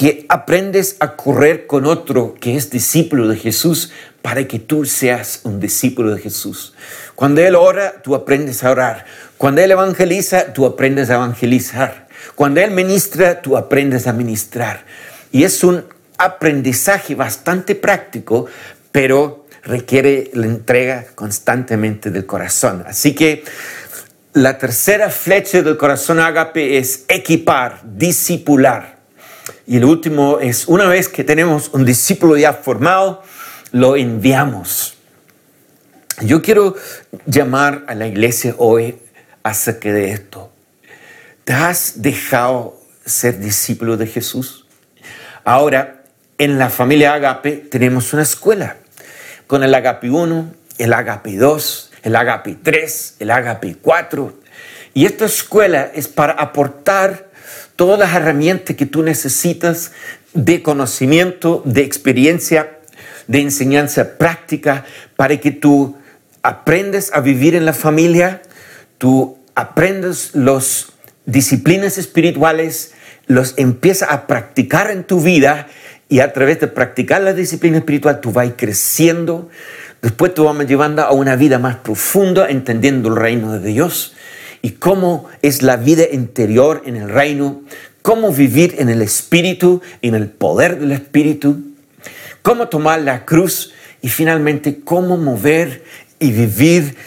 que 0.02 0.26
aprendes 0.30 0.96
a 1.00 1.16
correr 1.16 1.68
con 1.68 1.86
otro 1.86 2.34
que 2.34 2.58
es 2.58 2.72
discípulo 2.72 3.28
de 3.28 3.38
Jesús 3.38 3.92
para 4.24 4.48
que 4.48 4.58
tú 4.58 4.84
seas 4.86 5.42
un 5.44 5.60
discípulo 5.60 6.16
de 6.16 6.20
Jesús. 6.20 6.74
Cuando 7.14 7.40
Él 7.42 7.54
ora, 7.54 8.02
tú 8.02 8.16
aprendes 8.16 8.64
a 8.64 8.72
orar. 8.72 9.06
Cuando 9.38 9.62
Él 9.62 9.70
evangeliza, 9.70 10.54
tú 10.54 10.66
aprendes 10.66 11.12
a 11.12 11.14
evangelizar. 11.14 12.08
Cuando 12.34 12.62
Él 12.62 12.72
ministra, 12.72 13.44
tú 13.44 13.56
aprendes 13.56 14.08
a 14.08 14.14
ministrar. 14.14 14.86
Y 15.32 15.44
es 15.44 15.64
un 15.64 15.86
aprendizaje 16.18 17.14
bastante 17.14 17.76
práctico, 17.76 18.48
pero 18.92 19.46
requiere 19.62 20.32
la 20.34 20.48
entrega 20.48 21.06
constantemente 21.14 22.10
del 22.10 22.26
corazón. 22.26 22.86
Así 22.88 23.14
que 23.14 23.44
la 24.34 24.58
tercera 24.58 25.12
flecha 25.12 25.62
del 25.62 25.78
corazón 25.78 26.20
ágape 26.20 26.80
es 26.80 27.06
equipar, 27.08 27.82
discipular. 27.84 29.01
Y 29.72 29.78
el 29.78 29.86
último 29.86 30.40
es, 30.42 30.68
una 30.68 30.86
vez 30.90 31.08
que 31.08 31.24
tenemos 31.24 31.70
un 31.72 31.86
discípulo 31.86 32.36
ya 32.36 32.52
formado, 32.52 33.24
lo 33.72 33.96
enviamos. 33.96 34.96
Yo 36.20 36.42
quiero 36.42 36.76
llamar 37.26 37.86
a 37.88 37.96
la 37.96 38.06
iglesia 38.06 38.54
hoy 38.58 38.98
acerca 39.44 39.94
de 39.94 40.12
esto. 40.12 40.52
¿Te 41.46 41.54
has 41.54 42.02
dejado 42.02 42.82
ser 43.06 43.40
discípulo 43.40 43.96
de 43.96 44.08
Jesús? 44.08 44.66
Ahora, 45.46 46.04
en 46.38 46.60
la 46.60 46.70
familia 46.70 47.14
Agape 47.14 47.54
tenemos 47.54 48.12
una 48.12 48.24
escuela 48.24 48.76
con 49.48 49.64
el 49.64 49.74
Agape 49.74 50.10
1, 50.10 50.54
el 50.80 50.92
Agape 50.92 51.38
2, 51.38 51.92
el 52.04 52.16
Agape 52.18 52.58
3, 52.62 53.16
el 53.20 53.32
Agape 53.32 53.78
4. 53.82 54.38
Y 54.96 55.06
esta 55.06 55.24
escuela 55.24 55.90
es 55.96 56.10
para 56.10 56.34
aportar 56.34 57.31
todas 57.76 58.00
las 58.00 58.14
herramientas 58.14 58.76
que 58.76 58.86
tú 58.86 59.04
necesitas 59.04 59.92
de 60.34 60.62
conocimiento, 60.62 61.62
de 61.66 61.82
experiencia 61.82 62.78
de 63.28 63.42
enseñanza 63.42 64.18
práctica 64.18 64.86
para 65.16 65.38
que 65.38 65.52
tú 65.52 65.96
aprendas 66.44 67.12
a 67.14 67.22
vivir 67.22 67.56
en 67.56 67.66
la 67.66 67.74
familia, 67.74 68.42
tú 68.98 69.38
aprendes 69.56 70.32
las 70.34 70.88
disciplinas 71.26 71.98
espirituales, 71.98 72.94
los 73.28 73.54
empiezas 73.58 74.10
a 74.12 74.28
practicar 74.28 74.92
en 74.92 75.04
tu 75.04 75.22
vida 75.22 75.68
y 76.10 76.20
a 76.20 76.34
través 76.34 76.60
de 76.60 76.68
practicar 76.68 77.22
la 77.22 77.34
disciplina 77.34 77.78
espiritual 77.78 78.20
tú 78.20 78.32
vas 78.32 78.52
creciendo. 78.58 79.50
Después 80.02 80.34
tú 80.34 80.44
vas 80.44 80.68
llevando 80.68 81.04
a 81.04 81.12
una 81.12 81.36
vida 81.36 81.58
más 81.58 81.78
profunda, 81.78 82.50
entendiendo 82.50 83.10
el 83.10 83.16
reino 83.16 83.54
de 83.54 83.66
Dios 83.66 84.14
y 84.62 84.72
cómo 84.72 85.28
es 85.42 85.62
la 85.62 85.78
vida 85.78 86.04
interior 86.12 86.84
en 86.86 86.96
el 86.96 87.10
reino, 87.10 87.62
cómo 88.02 88.32
vivir 88.32 88.76
en 88.80 88.90
el 88.90 89.02
espíritu, 89.02 89.82
en 90.02 90.16
el 90.16 90.28
poder 90.28 90.80
del 90.80 90.92
espíritu 90.92 91.72
cómo 92.42 92.68
tomar 92.68 93.02
la 93.02 93.26
cruz 93.26 93.74
y 94.02 94.10
finalmente 94.10 94.82
cómo 94.84 95.18
mover 95.18 95.84
y 96.20 96.32
vivir 96.32 96.98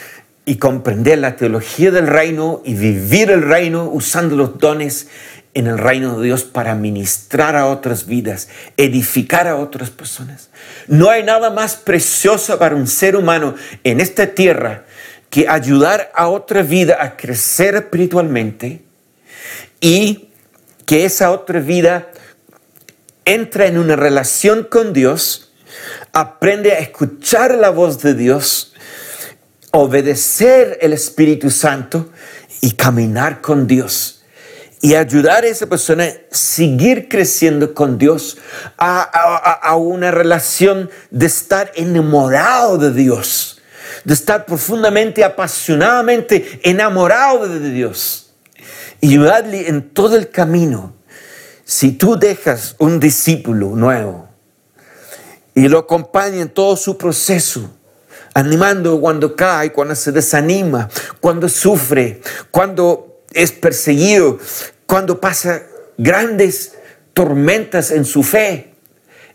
y 0.45 0.57
comprender 0.57 1.19
la 1.19 1.35
teología 1.35 1.91
del 1.91 2.07
reino 2.07 2.61
y 2.63 2.75
vivir 2.75 3.31
el 3.31 3.41
reino 3.41 3.89
usando 3.91 4.35
los 4.35 4.59
dones 4.59 5.07
en 5.53 5.67
el 5.67 5.77
reino 5.77 6.19
de 6.19 6.25
Dios 6.25 6.43
para 6.43 6.75
ministrar 6.75 7.55
a 7.55 7.67
otras 7.67 8.05
vidas, 8.07 8.49
edificar 8.75 9.47
a 9.47 9.55
otras 9.55 9.89
personas. 9.89 10.49
No 10.87 11.09
hay 11.09 11.23
nada 11.23 11.49
más 11.49 11.77
precioso 11.77 12.59
para 12.59 12.75
un 12.75 12.87
ser 12.87 13.15
humano 13.15 13.55
en 13.83 14.01
esta 14.01 14.27
tierra 14.27 14.85
que 15.29 15.47
ayudar 15.47 16.11
a 16.15 16.29
otra 16.29 16.61
vida 16.61 16.97
a 17.01 17.17
crecer 17.17 17.75
espiritualmente 17.75 18.83
y 19.81 20.29
que 20.85 21.05
esa 21.05 21.31
otra 21.31 21.59
vida 21.59 22.11
entra 23.25 23.65
en 23.65 23.77
una 23.77 23.95
relación 23.95 24.63
con 24.63 24.93
Dios, 24.93 25.51
aprende 26.13 26.71
a 26.71 26.79
escuchar 26.79 27.55
la 27.55 27.69
voz 27.69 28.01
de 28.01 28.13
Dios, 28.13 28.73
obedecer 29.71 30.77
el 30.81 30.93
Espíritu 30.93 31.49
Santo 31.49 32.09
y 32.61 32.71
caminar 32.71 33.41
con 33.41 33.67
Dios. 33.67 34.23
Y 34.81 34.93
ayudar 34.93 35.43
a 35.43 35.47
esa 35.47 35.67
persona 35.67 36.05
a 36.05 36.13
seguir 36.29 37.09
creciendo 37.09 37.73
con 37.73 37.97
Dios, 37.97 38.37
a, 38.77 39.75
una 39.75 40.11
relación 40.11 40.91
de 41.09 41.25
estar 41.25 41.71
enamorado 41.75 42.77
de 42.77 42.93
Dios, 42.93 43.54
de 44.05 44.13
estar 44.13 44.45
profundamente, 44.45 45.23
apasionadamente 45.23 46.61
enamorado 46.63 47.47
de 47.47 47.71
Dios. 47.71 48.33
Y 49.01 49.09
ayudarle 49.09 49.67
en 49.67 49.89
todo 49.89 50.15
el 50.15 50.29
camino 50.29 50.93
si 51.65 51.91
tú 51.91 52.17
dejas 52.17 52.75
un 52.77 52.99
discípulo 52.99 53.75
nuevo 53.75 54.29
y 55.55 55.67
lo 55.67 55.79
acompaña 55.79 56.41
en 56.41 56.49
todo 56.49 56.75
su 56.77 56.97
proceso, 56.97 57.69
animando 58.33 58.99
cuando 59.01 59.35
cae, 59.35 59.71
cuando 59.71 59.95
se 59.95 60.11
desanima, 60.11 60.89
cuando 61.19 61.49
sufre, 61.49 62.21
cuando 62.51 63.23
es 63.33 63.51
perseguido, 63.51 64.37
cuando 64.85 65.19
pasa 65.19 65.63
grandes 65.97 66.73
tormentas 67.13 67.91
en 67.91 68.05
su 68.05 68.21
fe, 68.21 68.75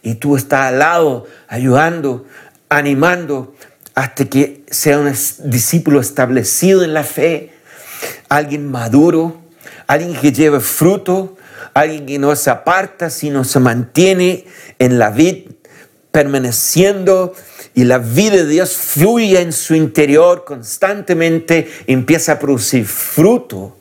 y 0.03 0.15
tú 0.15 0.37
estás 0.37 0.69
al 0.69 0.79
lado, 0.79 1.27
ayudando, 1.49 2.27
animando, 2.69 3.55
hasta 4.01 4.25
que 4.25 4.63
sea 4.71 4.99
un 4.99 5.13
discípulo 5.45 6.01
establecido 6.01 6.83
en 6.85 6.95
la 6.95 7.05
fe, 7.05 7.51
alguien 8.31 8.71
maduro, 8.71 9.43
alguien 9.87 10.15
que 10.15 10.33
lleve 10.33 10.61
fruto, 10.61 11.37
alguien 11.75 12.07
que 12.07 12.19
no 12.19 12.35
se 12.35 12.49
aparta, 12.49 13.11
sino 13.11 13.45
se 13.45 13.61
mantiene 13.61 14.47
en 14.79 14.99
la 14.99 15.11
vida, 15.11 15.51
permaneciendo 16.13 17.35
y 17.75 17.85
la 17.85 17.99
vida 17.99 18.37
de 18.37 18.47
Dios 18.47 18.73
fluye 18.73 19.39
en 19.39 19.53
su 19.53 19.75
interior 19.75 20.47
constantemente, 20.47 21.71
empieza 21.87 22.33
a 22.33 22.39
producir 22.39 22.87
fruto. 22.87 23.77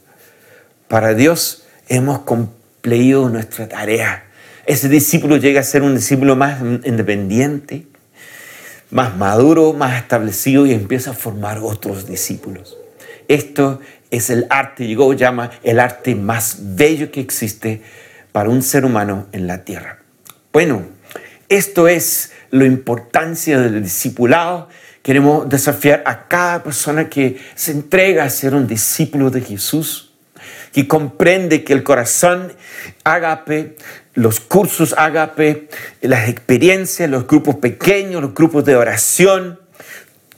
Para 0.90 1.14
Dios 1.14 1.64
hemos 1.88 2.20
cumplido 2.20 3.30
nuestra 3.30 3.70
tarea. 3.70 4.26
Ese 4.66 4.90
discípulo 4.90 5.38
llega 5.38 5.62
a 5.62 5.64
ser 5.64 5.82
un 5.82 5.96
discípulo 5.96 6.36
más 6.36 6.60
independiente, 6.60 7.88
más 8.92 9.16
maduro, 9.18 9.74
más 9.74 10.02
establecido 10.02 10.66
y 10.66 10.74
empieza 10.74 11.12
a 11.12 11.14
formar 11.14 11.60
otros 11.60 12.08
discípulos. 12.08 12.78
Esto 13.28 13.80
es 14.10 14.30
el 14.30 14.48
arte, 14.50 14.88
llegó 14.88 15.14
llama 15.14 15.52
el 15.64 15.80
arte 15.80 16.16
más 16.16 16.58
bello 16.76 17.12
que 17.12 17.22
existe 17.22 17.82
para 18.32 18.50
un 18.50 18.62
ser 18.64 18.86
humano 18.86 19.28
en 19.32 19.48
la 19.48 19.64
tierra. 19.64 20.00
Bueno, 20.52 20.84
esto 21.48 21.88
es 21.88 22.32
la 22.52 22.66
importancia 22.66 23.60
del 23.60 23.84
discipulado. 23.84 24.70
Queremos 25.04 25.48
desafiar 25.48 26.04
a 26.06 26.28
cada 26.28 26.64
persona 26.64 27.10
que 27.10 27.40
se 27.56 27.72
entrega 27.72 28.24
a 28.24 28.30
ser 28.30 28.56
un 28.56 28.68
discípulo 28.68 29.30
de 29.30 29.42
Jesús, 29.42 30.09
que 30.80 30.88
comprende 30.88 31.66
que 31.66 31.74
el 31.74 31.84
corazón 31.84 32.54
agape, 33.04 33.76
los 34.14 34.40
cursos 34.40 34.96
agape, 34.98 35.68
las 36.00 36.30
experiencias, 36.30 37.10
los 37.10 37.28
grupos 37.28 37.56
pequeños, 37.56 38.22
los 38.22 38.34
grupos 38.34 38.64
de 38.64 38.78
oración, 38.78 39.60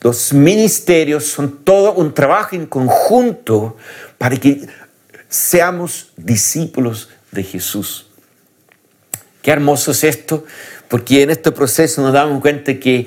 los 0.01 0.33
ministerios 0.33 1.25
son 1.25 1.63
todo 1.63 1.93
un 1.93 2.15
trabajo 2.15 2.55
en 2.55 2.65
conjunto 2.65 3.77
para 4.17 4.35
que 4.37 4.65
seamos 5.29 6.11
discípulos 6.17 7.09
de 7.31 7.43
Jesús. 7.43 8.07
Qué 9.43 9.51
hermoso 9.51 9.91
es 9.91 10.03
esto, 10.03 10.43
porque 10.87 11.21
en 11.21 11.29
este 11.29 11.51
proceso 11.51 12.01
nos 12.01 12.13
damos 12.13 12.41
cuenta 12.41 12.79
que 12.79 13.05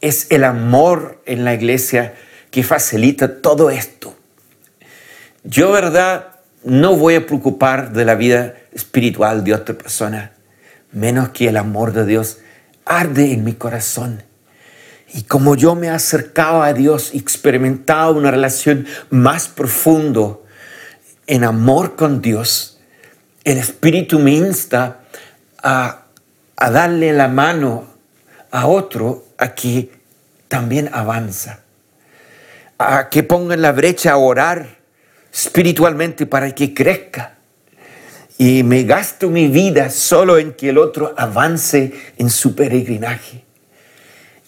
es 0.00 0.28
el 0.30 0.44
amor 0.44 1.20
en 1.26 1.44
la 1.44 1.52
iglesia 1.52 2.14
que 2.50 2.62
facilita 2.62 3.42
todo 3.42 3.68
esto. 3.68 4.16
Yo, 5.44 5.72
verdad, 5.72 6.29
no 6.64 6.96
voy 6.96 7.14
a 7.14 7.26
preocupar 7.26 7.92
de 7.92 8.04
la 8.04 8.14
vida 8.14 8.54
espiritual 8.72 9.44
de 9.44 9.54
otra 9.54 9.76
persona, 9.76 10.32
menos 10.92 11.30
que 11.30 11.48
el 11.48 11.56
amor 11.56 11.92
de 11.92 12.06
Dios 12.06 12.38
arde 12.84 13.32
en 13.32 13.44
mi 13.44 13.54
corazón. 13.54 14.22
Y 15.12 15.22
como 15.22 15.56
yo 15.56 15.74
me 15.74 15.88
he 15.88 15.90
acercado 15.90 16.62
a 16.62 16.72
Dios 16.72 17.14
y 17.14 17.18
experimentado 17.18 18.14
una 18.14 18.30
relación 18.30 18.86
más 19.08 19.48
profundo 19.48 20.44
en 21.26 21.44
amor 21.44 21.96
con 21.96 22.20
Dios, 22.20 22.78
el 23.44 23.58
Espíritu 23.58 24.18
me 24.18 24.32
insta 24.32 25.00
a, 25.62 26.04
a 26.56 26.70
darle 26.70 27.12
la 27.12 27.28
mano 27.28 27.86
a 28.50 28.66
otro 28.66 29.24
a 29.38 29.54
que 29.54 29.90
también 30.48 30.90
avanza, 30.92 31.60
a 32.78 33.08
que 33.08 33.22
ponga 33.22 33.54
en 33.54 33.62
la 33.62 33.72
brecha 33.72 34.12
a 34.12 34.16
orar 34.16 34.79
espiritualmente 35.32 36.26
para 36.26 36.54
que 36.54 36.74
crezca. 36.74 37.36
Y 38.38 38.62
me 38.62 38.84
gasto 38.84 39.28
mi 39.28 39.48
vida 39.48 39.90
solo 39.90 40.38
en 40.38 40.54
que 40.54 40.70
el 40.70 40.78
otro 40.78 41.14
avance 41.16 41.92
en 42.16 42.30
su 42.30 42.54
peregrinaje. 42.54 43.44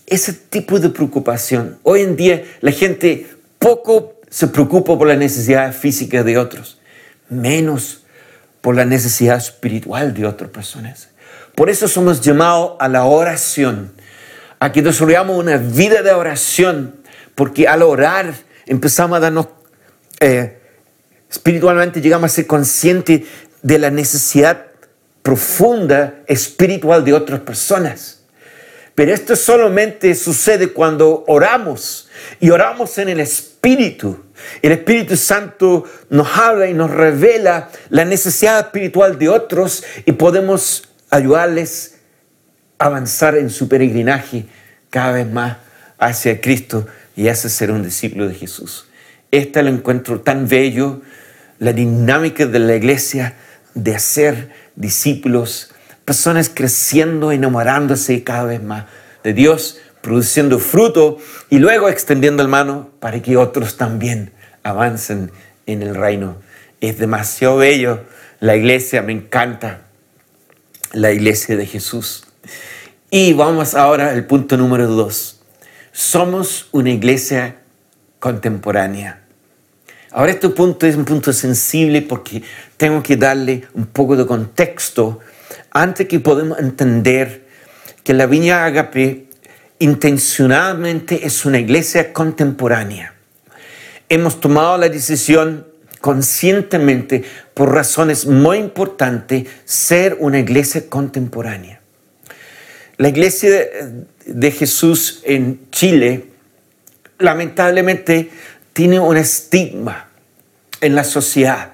Ese 0.07 0.33
tipo 0.33 0.81
de 0.81 0.89
preocupación. 0.89 1.79
Hoy 1.83 2.01
en 2.01 2.17
día 2.17 2.43
la 2.61 2.73
gente 2.73 3.27
poco 3.59 4.21
se 4.31 4.49
preocupa 4.49 4.97
por 4.97 5.07
la 5.07 5.17
necesidad 5.17 5.75
física 5.75 6.23
de 6.23 6.39
otros, 6.39 6.81
menos 7.29 8.05
por 8.63 8.75
la 8.75 8.87
necesidad 8.87 9.37
espiritual 9.37 10.15
de 10.15 10.25
otras 10.25 10.51
personas. 10.51 11.09
Por 11.55 11.69
eso 11.69 11.87
somos 11.87 12.23
llamados 12.23 12.77
a 12.81 12.89
la 12.89 13.05
oración, 13.05 13.93
a 14.59 14.73
que 14.73 14.81
desarrollamos 14.81 15.39
una 15.39 15.59
vida 15.59 16.01
de 16.03 16.13
oración, 16.13 16.97
porque 17.35 17.69
al 17.69 17.83
orar 17.83 18.33
empezamos 18.65 19.19
a 19.19 19.21
darnos, 19.21 19.49
eh, 20.21 20.62
espiritualmente 21.33 22.03
llegamos 22.03 22.31
a 22.31 22.35
ser 22.35 22.47
conscientes 22.47 23.23
de 23.63 23.79
la 23.79 23.91
necesidad 23.91 24.67
profunda 25.23 26.23
espiritual 26.27 27.05
de 27.05 27.15
otras 27.15 27.41
personas. 27.41 28.21
Pero 28.95 29.15
esto 29.15 29.35
solamente 29.35 30.15
sucede 30.15 30.69
cuando 30.69 31.25
oramos 31.27 32.11
y 32.39 32.51
oramos 32.51 32.99
en 32.99 33.09
el 33.09 33.21
Espíritu. 33.21 34.23
El 34.61 34.73
Espíritu 34.73 35.17
Santo 35.17 35.85
nos 36.11 36.29
habla 36.37 36.69
y 36.69 36.75
nos 36.75 36.91
revela 36.91 37.71
la 37.89 38.05
necesidad 38.05 38.61
espiritual 38.61 39.19
de 39.19 39.31
otros 39.31 39.85
y 40.05 40.13
podemos 40.13 40.91
ayudarles 41.09 41.95
a 42.79 42.87
avanzar 42.87 43.37
en 43.39 43.49
su 43.49 43.69
peregrinaje 43.69 44.45
cada 44.91 45.13
vez 45.13 45.31
más 45.31 45.57
hacia 45.99 46.39
Cristo 46.43 46.87
y 47.17 47.29
hacia 47.29 47.49
ser 47.49 47.71
un 47.71 47.83
discípulo 47.83 48.29
de 48.29 48.35
Jesús. 48.35 48.87
Este 49.33 49.63
lo 49.63 49.71
encuentro 49.71 50.21
tan 50.21 50.47
bello, 50.47 51.01
la 51.59 51.73
dinámica 51.73 52.45
de 52.45 52.59
la 52.59 52.77
iglesia 52.77 53.35
de 53.75 53.95
hacer 53.95 54.51
discípulos, 54.77 55.73
personas 56.05 56.51
creciendo, 56.55 57.33
enamorándose 57.33 58.23
cada 58.25 58.45
vez 58.45 58.63
más 58.63 58.85
de 59.25 59.33
Dios, 59.33 59.79
produciendo 60.03 60.59
fruto 60.59 61.17
y 61.49 61.61
luego 61.61 61.89
extendiendo 61.89 62.43
la 62.43 62.51
mano 62.51 62.91
para 63.01 63.23
que 63.23 63.39
otros 63.39 63.79
también 63.79 64.33
avancen 64.65 65.33
en 65.65 65.81
el 65.81 65.95
reino. 65.95 66.37
Es 66.83 66.99
demasiado 66.99 67.57
bello 67.57 68.05
la 68.39 68.55
iglesia, 68.55 69.01
me 69.01 69.13
encanta 69.13 69.87
la 70.93 71.11
iglesia 71.11 71.57
de 71.57 71.65
Jesús. 71.65 72.27
Y 73.11 73.33
vamos 73.33 73.75
ahora 73.75 74.11
al 74.11 74.27
punto 74.27 74.59
número 74.59 74.89
dos. 74.89 75.41
Somos 75.91 76.69
una 76.73 76.91
iglesia 76.91 77.57
contemporánea. 78.19 79.22
Ahora 80.13 80.33
este 80.33 80.51
punto 80.51 80.87
es 80.87 80.95
un 80.95 81.07
punto 81.07 81.33
sensible 81.33 82.03
porque 82.03 82.43
tengo 82.77 83.03
que 83.03 83.17
darle 83.17 83.65
un 83.73 83.87
poco 83.87 84.15
de 84.15 84.27
contexto 84.27 85.21
antes 85.71 86.07
que 86.07 86.21
podamos 86.21 86.59
entender 86.59 87.47
que 88.05 88.13
la 88.13 88.27
Viña 88.27 88.67
Agape 88.67 89.29
intencionalmente 89.79 91.27
es 91.27 91.47
una 91.47 91.59
iglesia 91.59 92.13
contemporánea. 92.13 93.15
Hemos 94.11 94.39
tomado 94.39 94.77
la 94.77 94.91
decisión 94.91 95.67
conscientemente, 96.03 97.25
por 97.55 97.73
razones 97.73 98.27
muy 98.27 98.59
importantes, 98.59 99.49
ser 99.65 100.19
una 100.21 100.41
iglesia 100.41 100.91
contemporánea. 100.91 101.81
La 102.99 103.09
iglesia 103.09 103.51
de 104.27 104.51
Jesús 104.51 105.23
en 105.25 105.61
Chile, 105.71 106.27
lamentablemente, 107.19 108.31
tiene 108.73 108.99
un 108.99 109.17
estigma 109.17 110.09
en 110.81 110.95
la 110.95 111.05
sociedad. 111.05 111.73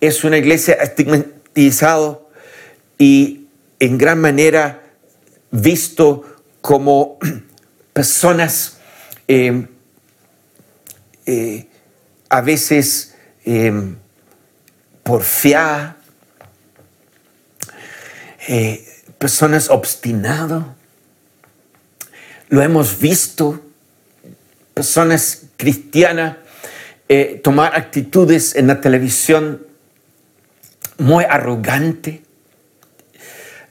Es 0.00 0.24
una 0.24 0.38
iglesia 0.38 0.74
estigmatizada 0.74 2.18
y 2.98 3.46
en 3.78 3.98
gran 3.98 4.20
manera 4.20 4.82
visto 5.50 6.24
como 6.60 7.18
personas 7.92 8.78
eh, 9.28 9.66
eh, 11.26 11.68
a 12.28 12.40
veces 12.40 13.14
eh, 13.44 13.94
porfiadas, 15.02 15.94
personas 19.18 19.70
obstinadas. 19.70 20.64
Lo 22.48 22.62
hemos 22.62 22.98
visto 22.98 23.60
personas 24.74 25.43
cristianas 25.56 26.36
eh, 27.08 27.40
tomar 27.44 27.76
actitudes 27.76 28.56
en 28.56 28.66
la 28.66 28.80
televisión 28.80 29.66
muy 30.96 31.24
arrogante, 31.24 32.22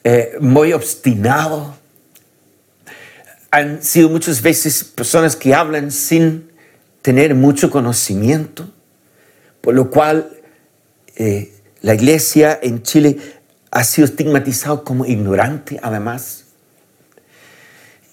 eh, 0.03 0.37
muy 0.39 0.71
obstinado. 0.71 1.75
Han 3.49 3.81
sido 3.81 4.09
muchas 4.09 4.41
veces 4.41 4.83
personas 4.83 5.35
que 5.35 5.53
hablan 5.53 5.91
sin 5.91 6.51
tener 7.01 7.33
mucho 7.33 7.71
conocimiento, 7.71 8.69
por 9.61 9.73
lo 9.73 9.89
cual 9.89 10.29
eh, 11.15 11.53
la 11.81 11.95
iglesia 11.95 12.59
en 12.61 12.83
Chile 12.83 13.17
ha 13.71 13.83
sido 13.83 14.05
estigmatizado 14.05 14.83
como 14.83 15.05
ignorante 15.05 15.79
además. 15.81 16.45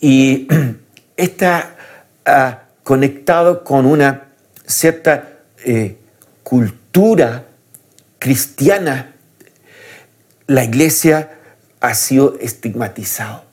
Y 0.00 0.48
está 1.16 1.76
ah, 2.24 2.62
conectado 2.90 3.62
con 3.62 3.86
una 3.86 4.30
cierta 4.66 5.38
eh, 5.64 5.96
cultura 6.42 7.46
cristiana. 8.18 9.14
La 10.48 10.64
iglesia 10.64 11.38
ha 11.78 11.94
sido 11.94 12.36
estigmatizado. 12.40 13.44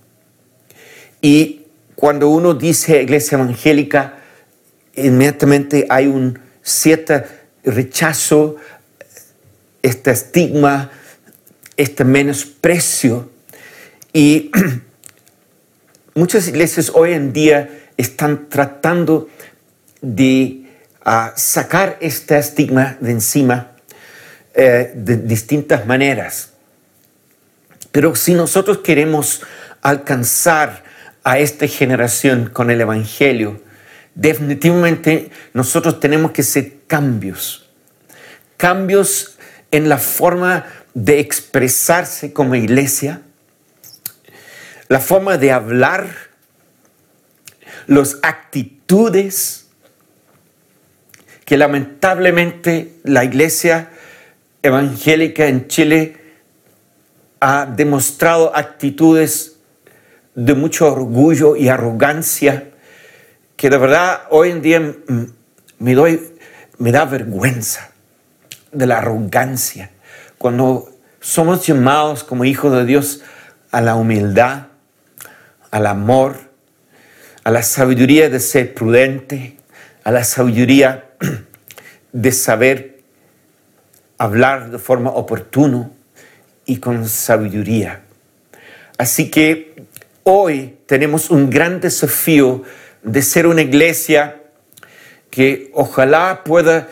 Y 1.21 1.67
cuando 1.95 2.29
uno 2.29 2.55
dice 2.55 3.03
iglesia 3.03 3.37
evangélica, 3.37 4.17
inmediatamente 4.95 5.85
hay 5.87 6.07
un 6.07 6.39
cierto 6.63 7.21
rechazo, 7.63 8.55
este 9.83 10.09
estigma, 10.09 10.89
este 11.75 12.03
menosprecio. 12.03 13.29
Y 14.13 14.49
muchas 16.15 16.47
iglesias 16.47 16.91
hoy 16.91 17.13
en 17.13 17.33
día 17.33 17.83
están 17.97 18.47
tratando 18.49 19.27
de 20.01 20.65
ah, 21.03 21.33
sacar 21.35 21.97
este 21.99 22.37
estigma 22.37 22.97
de 22.99 23.11
encima 23.11 23.71
eh, 24.53 24.91
de 24.95 25.17
distintas 25.17 25.85
maneras. 25.85 26.53
Pero 27.91 28.15
si 28.15 28.33
nosotros 28.33 28.79
queremos 28.79 29.41
alcanzar 29.81 30.83
a 31.23 31.39
esta 31.39 31.67
generación 31.67 32.49
con 32.51 32.71
el 32.71 32.81
Evangelio, 32.81 33.61
definitivamente 34.15 35.31
nosotros 35.53 35.99
tenemos 35.99 36.31
que 36.31 36.41
hacer 36.41 36.73
cambios. 36.87 37.69
Cambios 38.57 39.37
en 39.71 39.89
la 39.89 39.97
forma 39.97 40.65
de 40.93 41.19
expresarse 41.19 42.33
como 42.33 42.55
iglesia, 42.55 43.21
la 44.87 44.99
forma 44.99 45.37
de 45.37 45.51
hablar, 45.51 46.26
las 47.87 48.19
actitudes 48.21 49.67
que 51.45 51.57
lamentablemente 51.57 52.93
la 53.03 53.23
iglesia 53.23 53.89
evangélica 54.61 55.47
en 55.47 55.67
Chile 55.67 56.17
ha 57.39 57.65
demostrado 57.65 58.55
actitudes 58.55 59.57
de 60.35 60.53
mucho 60.53 60.91
orgullo 60.91 61.55
y 61.55 61.69
arrogancia 61.69 62.71
que 63.55 63.69
de 63.69 63.77
verdad 63.77 64.23
hoy 64.29 64.51
en 64.51 64.61
día 64.61 64.79
me, 65.79 66.19
me 66.77 66.91
da 66.91 67.05
vergüenza 67.05 67.91
de 68.71 68.85
la 68.85 68.99
arrogancia. 68.99 69.91
Cuando 70.37 70.89
somos 71.21 71.65
llamados 71.65 72.23
como 72.23 72.45
hijos 72.45 72.71
de 72.73 72.85
Dios 72.85 73.21
a 73.71 73.81
la 73.81 73.95
humildad, 73.95 74.67
al 75.71 75.87
amor, 75.87 76.46
a 77.47 77.49
la 77.49 77.63
sabiduría 77.63 78.29
de 78.29 78.41
ser 78.41 78.73
prudente, 78.73 79.55
a 80.03 80.11
la 80.11 80.25
sabiduría 80.25 81.11
de 82.11 82.31
saber 82.33 82.99
hablar 84.17 84.69
de 84.69 84.77
forma 84.77 85.11
oportuna 85.11 85.89
y 86.65 86.79
con 86.79 87.07
sabiduría. 87.07 88.01
Así 88.97 89.31
que 89.31 89.85
hoy 90.23 90.77
tenemos 90.87 91.29
un 91.29 91.49
gran 91.49 91.79
desafío 91.79 92.63
de 93.01 93.21
ser 93.21 93.47
una 93.47 93.61
iglesia 93.61 94.41
que 95.29 95.71
ojalá 95.73 96.43
pueda 96.43 96.89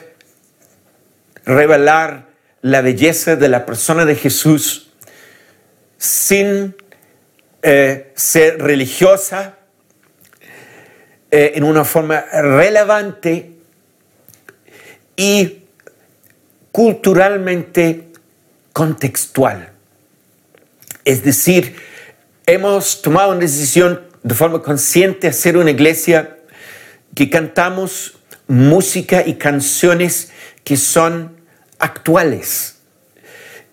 revelar 1.44 2.30
la 2.62 2.80
belleza 2.80 3.36
de 3.36 3.50
la 3.50 3.66
persona 3.66 4.06
de 4.06 4.16
Jesús 4.16 4.90
sin 5.98 6.78
eh, 7.62 8.14
ser 8.16 8.62
religiosa 8.62 9.58
eh, 11.32 11.54
en 11.56 11.64
una 11.64 11.84
forma 11.84 12.26
relevante 12.32 13.52
y 15.16 15.64
culturalmente 16.72 18.08
contextual. 18.74 19.72
Es 21.04 21.24
decir, 21.24 21.76
hemos 22.46 23.02
tomado 23.02 23.32
una 23.32 23.40
decisión 23.40 24.02
de 24.24 24.36
forma 24.36 24.62
consciente 24.62 25.22
de 25.22 25.28
hacer 25.30 25.56
una 25.56 25.72
iglesia 25.72 26.38
que 27.14 27.30
cantamos 27.30 28.18
música 28.48 29.24
y 29.26 29.36
canciones 29.36 30.32
que 30.64 30.78
son 30.78 31.38
actuales, 31.80 32.78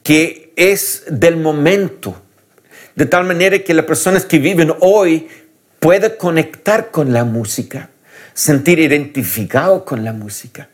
que 0.03 0.53
es 0.57 1.05
del 1.09 1.37
momento, 1.37 2.21
de 2.95 3.07
tal 3.07 3.25
manera 3.25 3.59
que 3.59 3.75
las 3.75 3.87
personas 3.87 4.25
que 4.25 4.39
viven 4.39 4.73
hoy 4.81 5.29
puedan 5.83 6.13
conectar 6.17 6.93
con 6.93 7.13
la 7.13 7.25
música, 7.25 7.91
sentir 8.35 8.79
identificado 8.79 9.85
con 9.85 10.05
la 10.05 10.13
música. 10.13 10.69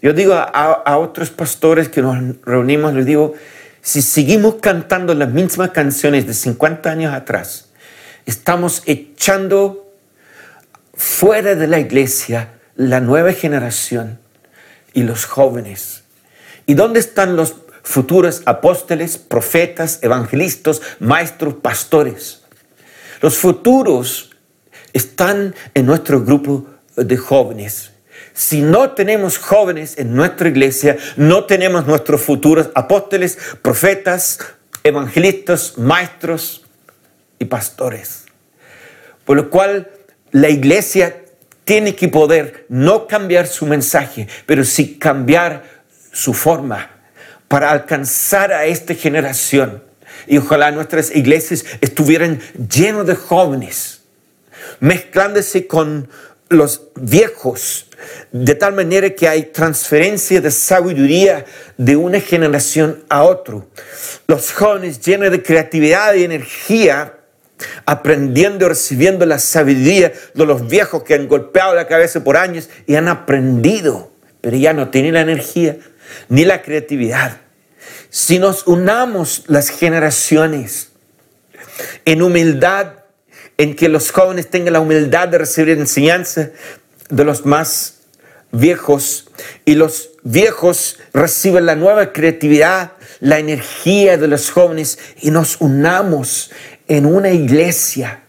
Yo 0.00 0.14
digo 0.14 0.32
a, 0.32 0.44
a 0.44 0.96
otros 0.96 1.28
pastores 1.28 1.90
que 1.90 2.00
nos 2.00 2.40
reunimos, 2.46 2.94
les 2.94 3.04
digo, 3.04 3.34
si 3.82 4.00
seguimos 4.00 4.54
cantando 4.62 5.12
las 5.12 5.28
mismas 5.28 5.72
canciones 5.72 6.26
de 6.26 6.32
50 6.32 6.90
años 6.90 7.12
atrás, 7.12 7.68
estamos 8.24 8.82
echando 8.86 9.92
fuera 10.94 11.54
de 11.54 11.66
la 11.66 11.78
iglesia 11.78 12.54
la 12.76 13.00
nueva 13.00 13.34
generación 13.34 14.20
y 14.94 15.02
los 15.02 15.26
jóvenes. 15.26 16.04
¿Y 16.64 16.72
dónde 16.72 16.98
están 16.98 17.36
los 17.36 17.56
futuros 17.82 18.40
apóstoles, 18.46 19.18
profetas, 19.18 19.98
evangelistas, 20.00 20.80
maestros, 20.98 21.56
pastores? 21.56 22.40
Los 23.20 23.36
futuros 23.36 24.29
están 24.92 25.54
en 25.74 25.86
nuestro 25.86 26.22
grupo 26.24 26.66
de 26.96 27.16
jóvenes. 27.16 27.92
Si 28.32 28.62
no 28.62 28.92
tenemos 28.92 29.38
jóvenes 29.38 29.98
en 29.98 30.14
nuestra 30.14 30.48
iglesia, 30.48 30.96
no 31.16 31.44
tenemos 31.44 31.86
nuestros 31.86 32.20
futuros 32.22 32.70
apóstoles, 32.74 33.38
profetas, 33.62 34.38
evangelistas, 34.82 35.78
maestros 35.78 36.64
y 37.38 37.44
pastores. 37.46 38.24
Por 39.24 39.36
lo 39.36 39.50
cual 39.50 39.90
la 40.32 40.48
iglesia 40.48 41.22
tiene 41.64 41.94
que 41.94 42.08
poder 42.08 42.66
no 42.68 43.06
cambiar 43.06 43.46
su 43.46 43.66
mensaje, 43.66 44.26
pero 44.46 44.64
sí 44.64 44.96
cambiar 44.98 45.64
su 46.12 46.34
forma 46.34 46.90
para 47.48 47.70
alcanzar 47.70 48.52
a 48.52 48.64
esta 48.64 48.94
generación. 48.94 49.82
Y 50.26 50.38
ojalá 50.38 50.70
nuestras 50.70 51.14
iglesias 51.14 51.64
estuvieran 51.80 52.40
llenas 52.68 53.06
de 53.06 53.14
jóvenes, 53.14 53.99
mezclándose 54.80 55.66
con 55.66 56.08
los 56.48 56.88
viejos, 56.96 57.86
de 58.32 58.54
tal 58.54 58.74
manera 58.74 59.10
que 59.10 59.28
hay 59.28 59.44
transferencia 59.44 60.40
de 60.40 60.50
sabiduría 60.50 61.44
de 61.76 61.96
una 61.96 62.20
generación 62.20 63.04
a 63.08 63.22
otro. 63.22 63.68
Los 64.26 64.52
jóvenes 64.52 65.00
llenos 65.00 65.30
de 65.30 65.42
creatividad 65.42 66.14
y 66.14 66.24
energía 66.24 67.14
aprendiendo 67.84 68.66
y 68.66 68.68
recibiendo 68.68 69.26
la 69.26 69.38
sabiduría 69.38 70.12
de 70.34 70.46
los 70.46 70.66
viejos 70.66 71.02
que 71.02 71.14
han 71.14 71.28
golpeado 71.28 71.74
la 71.74 71.86
cabeza 71.86 72.24
por 72.24 72.36
años 72.36 72.68
y 72.86 72.96
han 72.96 73.08
aprendido, 73.08 74.10
pero 74.40 74.56
ya 74.56 74.72
no 74.72 74.88
tienen 74.88 75.14
la 75.14 75.20
energía 75.20 75.76
ni 76.28 76.44
la 76.44 76.62
creatividad. 76.62 77.38
Si 78.08 78.38
nos 78.38 78.66
unamos 78.66 79.44
las 79.46 79.68
generaciones 79.68 80.90
en 82.04 82.22
humildad, 82.22 82.99
en 83.60 83.76
que 83.76 83.90
los 83.90 84.10
jóvenes 84.10 84.48
tengan 84.48 84.72
la 84.72 84.80
humildad 84.80 85.28
de 85.28 85.36
recibir 85.36 85.76
enseñanza 85.76 86.48
de 87.10 87.24
los 87.26 87.44
más 87.44 88.04
viejos 88.52 89.28
y 89.66 89.74
los 89.74 90.12
viejos 90.22 90.98
reciben 91.12 91.66
la 91.66 91.76
nueva 91.76 92.14
creatividad, 92.14 92.92
la 93.20 93.38
energía 93.38 94.16
de 94.16 94.28
los 94.28 94.50
jóvenes 94.50 94.98
y 95.20 95.30
nos 95.30 95.60
unamos 95.60 96.52
en 96.88 97.04
una 97.04 97.32
iglesia. 97.32 98.22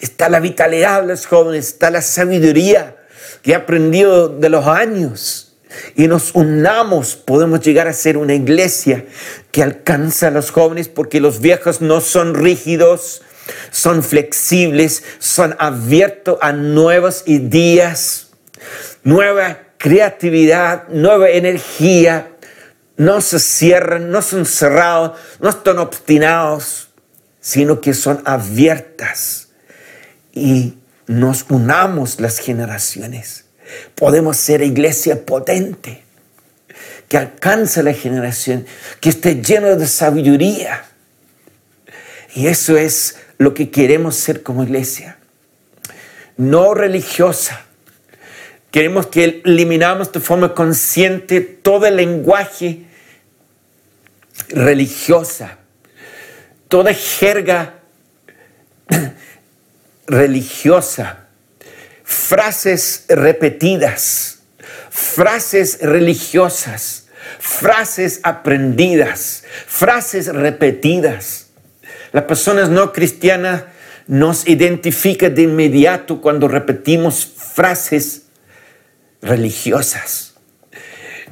Está 0.00 0.28
la 0.28 0.38
vitalidad 0.38 1.02
de 1.02 1.08
los 1.08 1.26
jóvenes, 1.26 1.66
está 1.66 1.90
la 1.90 2.00
sabiduría 2.00 2.96
que 3.42 3.50
he 3.50 3.54
aprendido 3.56 4.28
de 4.28 4.50
los 4.50 4.68
años. 4.68 5.56
Y 5.96 6.06
nos 6.06 6.36
unamos, 6.36 7.16
podemos 7.16 7.60
llegar 7.60 7.88
a 7.88 7.92
ser 7.92 8.16
una 8.16 8.34
iglesia 8.34 9.04
que 9.50 9.64
alcanza 9.64 10.28
a 10.28 10.30
los 10.30 10.52
jóvenes 10.52 10.86
porque 10.86 11.20
los 11.20 11.40
viejos 11.40 11.80
no 11.80 12.00
son 12.00 12.36
rígidos, 12.36 13.22
son 13.70 14.02
flexibles, 14.02 15.04
son 15.18 15.56
abiertos 15.58 16.38
a 16.40 16.52
nuevas 16.52 17.24
ideas, 17.26 18.28
nueva 19.04 19.58
creatividad, 19.78 20.88
nueva 20.88 21.30
energía. 21.30 22.32
No 22.96 23.20
se 23.20 23.38
cierran, 23.38 24.10
no 24.10 24.22
son 24.22 24.44
cerrados, 24.44 25.18
no 25.40 25.50
están 25.50 25.78
obstinados 25.78 26.88
sino 27.48 27.80
que 27.80 27.94
son 27.94 28.20
abiertas 28.26 29.48
y 30.34 30.74
nos 31.06 31.46
unamos 31.48 32.20
las 32.20 32.38
generaciones. 32.38 33.46
Podemos 33.94 34.36
ser 34.36 34.60
iglesia 34.62 35.24
potente, 35.24 36.02
que 37.08 37.16
alcance 37.16 37.82
la 37.82 37.94
generación, 37.94 38.66
que 39.00 39.08
esté 39.08 39.36
lleno 39.36 39.76
de 39.76 39.86
sabiduría. 39.86 40.84
Y 42.34 42.46
eso 42.46 42.76
es 42.76 43.16
lo 43.38 43.54
que 43.54 43.70
queremos 43.70 44.16
ser 44.16 44.42
como 44.42 44.62
iglesia. 44.62 45.18
No 46.36 46.74
religiosa. 46.74 47.64
Queremos 48.70 49.06
que 49.06 49.42
eliminamos 49.44 50.12
de 50.12 50.20
forma 50.20 50.54
consciente 50.54 51.40
todo 51.40 51.86
el 51.86 51.96
lenguaje 51.96 52.84
religiosa 54.48 55.58
toda 56.68 56.92
jerga 56.92 57.74
religiosa, 60.06 61.26
frases 62.04 63.04
repetidas, 63.08 64.40
frases 64.90 65.78
religiosas, 65.80 67.08
frases 67.38 68.20
aprendidas, 68.22 69.44
frases 69.66 70.26
repetidas. 70.26 71.47
Las 72.12 72.24
personas 72.24 72.68
no 72.70 72.92
cristianas 72.92 73.64
nos 74.06 74.48
identifican 74.48 75.34
de 75.34 75.42
inmediato 75.42 76.20
cuando 76.20 76.48
repetimos 76.48 77.26
frases 77.26 78.22
religiosas. 79.20 80.34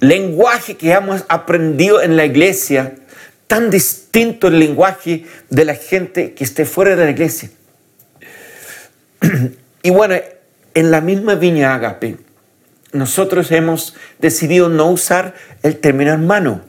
Lenguaje 0.00 0.76
que 0.76 0.92
hemos 0.92 1.24
aprendido 1.28 2.02
en 2.02 2.16
la 2.16 2.26
iglesia 2.26 2.96
tan 3.46 3.70
distinto 3.70 4.48
el 4.48 4.58
lenguaje 4.58 5.24
de 5.50 5.64
la 5.64 5.74
gente 5.74 6.34
que 6.34 6.44
esté 6.44 6.64
fuera 6.64 6.96
de 6.96 7.04
la 7.04 7.10
iglesia. 7.10 7.50
Y 9.82 9.90
bueno, 9.90 10.16
en 10.74 10.90
la 10.90 11.00
misma 11.00 11.36
viña 11.36 11.72
Agape, 11.72 12.16
nosotros 12.92 13.52
hemos 13.52 13.94
decidido 14.18 14.68
no 14.68 14.90
usar 14.90 15.34
el 15.62 15.76
término 15.76 16.12
hermano. 16.12 16.62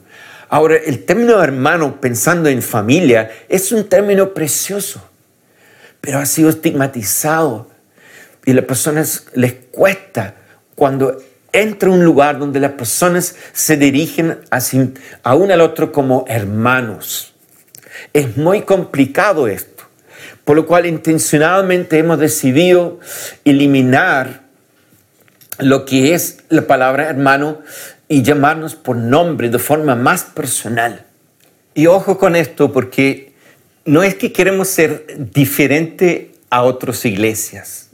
Ahora, 0.48 0.76
el 0.76 1.04
término 1.04 1.42
hermano, 1.42 2.00
pensando 2.00 2.48
en 2.48 2.62
familia, 2.62 3.30
es 3.48 3.70
un 3.70 3.88
término 3.88 4.32
precioso, 4.32 5.02
pero 6.00 6.18
ha 6.18 6.26
sido 6.26 6.48
estigmatizado 6.48 7.68
y 8.44 8.52
a 8.52 8.54
las 8.54 8.64
personas 8.64 9.26
les 9.34 9.52
cuesta 9.70 10.36
cuando 10.74 11.20
entra 11.52 11.90
un 11.90 12.02
lugar 12.02 12.38
donde 12.38 12.60
las 12.60 12.72
personas 12.72 13.36
se 13.52 13.76
dirigen 13.76 14.38
a 15.22 15.34
uno 15.34 15.52
al 15.52 15.60
otro 15.60 15.92
como 15.92 16.24
hermanos. 16.28 17.34
Es 18.14 18.36
muy 18.38 18.62
complicado 18.62 19.48
esto, 19.48 19.84
por 20.44 20.56
lo 20.56 20.66
cual 20.66 20.86
intencionalmente 20.86 21.98
hemos 21.98 22.18
decidido 22.18 23.00
eliminar 23.44 24.48
lo 25.58 25.84
que 25.84 26.14
es 26.14 26.38
la 26.48 26.62
palabra 26.62 27.08
hermano 27.08 27.60
y 28.08 28.22
llamarnos 28.22 28.74
por 28.74 28.96
nombre 28.96 29.50
de 29.50 29.58
forma 29.58 29.94
más 29.94 30.24
personal. 30.24 31.04
Y 31.74 31.86
ojo 31.86 32.18
con 32.18 32.36
esto 32.36 32.72
porque 32.72 33.32
no 33.84 34.02
es 34.02 34.14
que 34.14 34.32
queremos 34.32 34.68
ser 34.68 35.30
diferente 35.32 36.32
a 36.50 36.62
otras 36.62 37.04
iglesias 37.04 37.90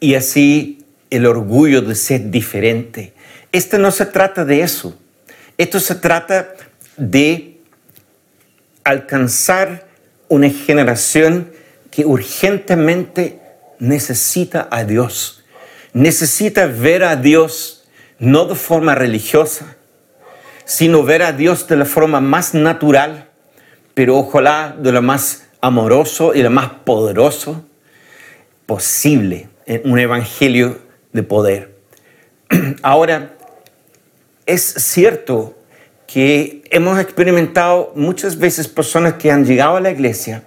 y 0.00 0.16
así 0.16 0.84
el 1.10 1.26
orgullo 1.26 1.82
de 1.82 1.94
ser 1.94 2.30
diferente. 2.30 3.12
Esto 3.52 3.78
no 3.78 3.90
se 3.90 4.06
trata 4.06 4.44
de 4.44 4.62
eso. 4.62 4.98
Esto 5.58 5.78
se 5.78 5.94
trata 5.94 6.54
de 6.96 7.58
alcanzar 8.82 9.86
una 10.28 10.50
generación 10.50 11.52
que 11.90 12.04
urgentemente 12.04 13.38
necesita 13.78 14.68
a 14.70 14.84
Dios. 14.84 15.44
Necesita 15.92 16.66
ver 16.66 17.04
a 17.04 17.16
Dios 17.16 17.81
no 18.22 18.44
de 18.44 18.54
forma 18.54 18.94
religiosa, 18.94 19.76
sino 20.64 21.02
ver 21.02 21.24
a 21.24 21.32
Dios 21.32 21.66
de 21.66 21.76
la 21.76 21.84
forma 21.84 22.20
más 22.20 22.54
natural, 22.54 23.28
pero 23.94 24.16
ojalá 24.16 24.76
de 24.78 24.92
la 24.92 25.00
más 25.00 25.48
amoroso 25.60 26.32
y 26.32 26.40
lo 26.40 26.50
más 26.50 26.70
poderoso 26.84 27.64
posible 28.64 29.48
en 29.66 29.90
un 29.90 29.98
evangelio 29.98 30.78
de 31.12 31.24
poder. 31.24 31.74
Ahora, 32.82 33.32
es 34.46 34.62
cierto 34.62 35.58
que 36.06 36.62
hemos 36.70 37.00
experimentado 37.00 37.92
muchas 37.96 38.38
veces 38.38 38.68
personas 38.68 39.14
que 39.14 39.32
han 39.32 39.44
llegado 39.44 39.76
a 39.76 39.80
la 39.80 39.90
iglesia 39.90 40.44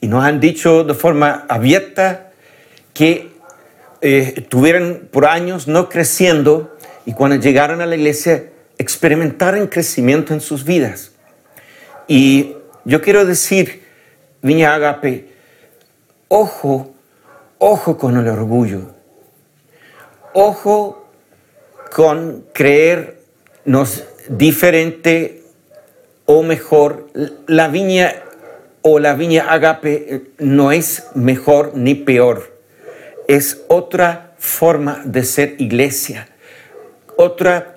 y 0.00 0.08
nos 0.08 0.24
han 0.24 0.40
dicho 0.40 0.82
de 0.82 0.94
forma 0.94 1.44
abierta 1.50 2.32
que 2.94 3.36
eh, 4.00 4.46
tuvieron 4.48 5.08
por 5.10 5.26
años 5.26 5.68
no 5.68 5.88
creciendo 5.88 6.75
y 7.06 7.14
cuando 7.14 7.36
llegaron 7.36 7.80
a 7.80 7.86
la 7.86 7.96
iglesia 7.96 8.50
experimentaron 8.78 9.68
crecimiento 9.68 10.34
en 10.34 10.40
sus 10.40 10.64
vidas. 10.64 11.12
Y 12.06 12.56
yo 12.84 13.00
quiero 13.00 13.24
decir, 13.24 13.82
Viña 14.42 14.74
Agape, 14.74 15.30
ojo, 16.28 16.94
ojo 17.58 17.96
con 17.96 18.16
el 18.16 18.28
orgullo, 18.28 18.94
ojo 20.34 21.08
con 21.92 22.44
creernos 22.52 24.04
diferente 24.28 25.42
o 26.26 26.42
mejor. 26.42 27.08
La 27.46 27.68
viña 27.68 28.22
o 28.82 28.98
la 28.98 29.14
viña 29.14 29.52
agape 29.52 30.30
no 30.38 30.70
es 30.70 31.08
mejor 31.14 31.72
ni 31.74 31.94
peor. 31.94 32.56
Es 33.26 33.62
otra 33.68 34.34
forma 34.38 35.00
de 35.04 35.24
ser 35.24 35.56
iglesia, 35.58 36.28
otra 37.16 37.74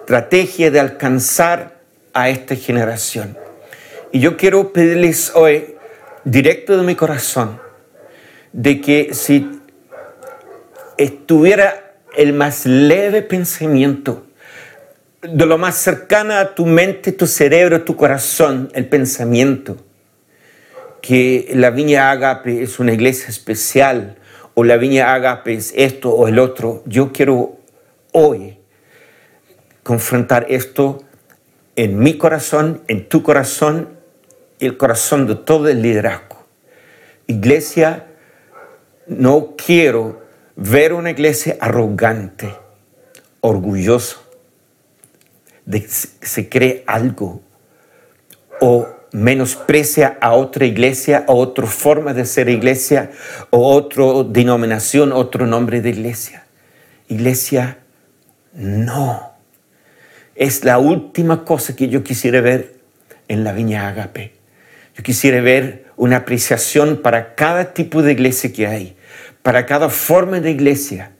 estrategia 0.00 0.70
de 0.70 0.80
alcanzar 0.80 1.80
a 2.14 2.30
esta 2.30 2.56
generación. 2.56 3.36
Y 4.12 4.20
yo 4.20 4.36
quiero 4.36 4.72
pedirles 4.72 5.32
hoy, 5.34 5.76
directo 6.24 6.76
de 6.76 6.82
mi 6.82 6.94
corazón, 6.94 7.60
de 8.52 8.80
que 8.80 9.12
si 9.12 9.60
estuviera 10.96 11.94
el 12.16 12.32
más 12.32 12.64
leve 12.64 13.22
pensamiento, 13.22 14.26
de 15.20 15.46
lo 15.46 15.58
más 15.58 15.76
cercana 15.76 16.40
a 16.40 16.54
tu 16.54 16.64
mente, 16.64 17.12
tu 17.12 17.26
cerebro, 17.26 17.82
tu 17.82 17.96
corazón, 17.96 18.70
el 18.72 18.88
pensamiento, 18.88 19.76
que 21.02 21.50
la 21.54 21.70
Viña 21.70 22.10
Agape 22.10 22.62
es 22.62 22.78
una 22.78 22.92
iglesia 22.92 23.28
especial 23.28 24.16
o 24.54 24.64
la 24.64 24.76
Viña 24.76 25.14
Agape 25.14 25.54
es 25.54 25.72
esto 25.76 26.10
o 26.10 26.28
el 26.28 26.38
otro, 26.38 26.82
yo 26.86 27.12
quiero 27.12 27.58
hoy 28.12 28.57
confrontar 29.88 30.44
esto 30.50 31.02
en 31.74 31.98
mi 31.98 32.18
corazón, 32.18 32.82
en 32.88 33.08
tu 33.08 33.22
corazón 33.22 33.88
y 34.58 34.66
el 34.66 34.76
corazón 34.76 35.26
de 35.26 35.34
todo 35.34 35.66
el 35.68 35.80
liderazgo. 35.80 36.44
Iglesia, 37.26 38.04
no 39.06 39.54
quiero 39.56 40.20
ver 40.56 40.92
una 40.92 41.10
iglesia 41.10 41.56
arrogante, 41.58 42.54
orgulloso, 43.40 44.22
de 45.64 45.80
que 45.80 45.88
se 45.88 46.50
cree 46.50 46.84
algo 46.86 47.40
o 48.60 48.88
menosprecia 49.12 50.18
a 50.20 50.34
otra 50.34 50.66
iglesia 50.66 51.24
o 51.28 51.38
otra 51.38 51.66
forma 51.66 52.12
de 52.12 52.26
ser 52.26 52.50
iglesia 52.50 53.10
o 53.48 53.72
otra 53.74 54.04
denominación, 54.28 55.12
otro 55.12 55.46
nombre 55.46 55.80
de 55.80 55.88
iglesia. 55.88 56.44
Iglesia, 57.08 57.78
no. 58.52 59.27
Es 60.38 60.62
la 60.62 60.78
última 60.78 61.44
cosa 61.44 61.74
que 61.74 61.88
yo 61.88 62.04
quisiera 62.04 62.40
ver 62.40 62.76
en 63.26 63.42
la 63.42 63.52
viña 63.52 63.88
Agape. 63.88 64.34
Yo 64.96 65.02
quisiera 65.02 65.40
ver 65.40 65.86
una 65.96 66.18
apreciación 66.18 67.02
para 67.02 67.34
cada 67.34 67.74
tipo 67.74 68.02
de 68.02 68.12
iglesia 68.12 68.52
que 68.52 68.68
hay, 68.68 68.96
para 69.42 69.66
cada 69.66 69.88
forma 69.88 70.38
de 70.38 70.52
iglesia 70.52 71.10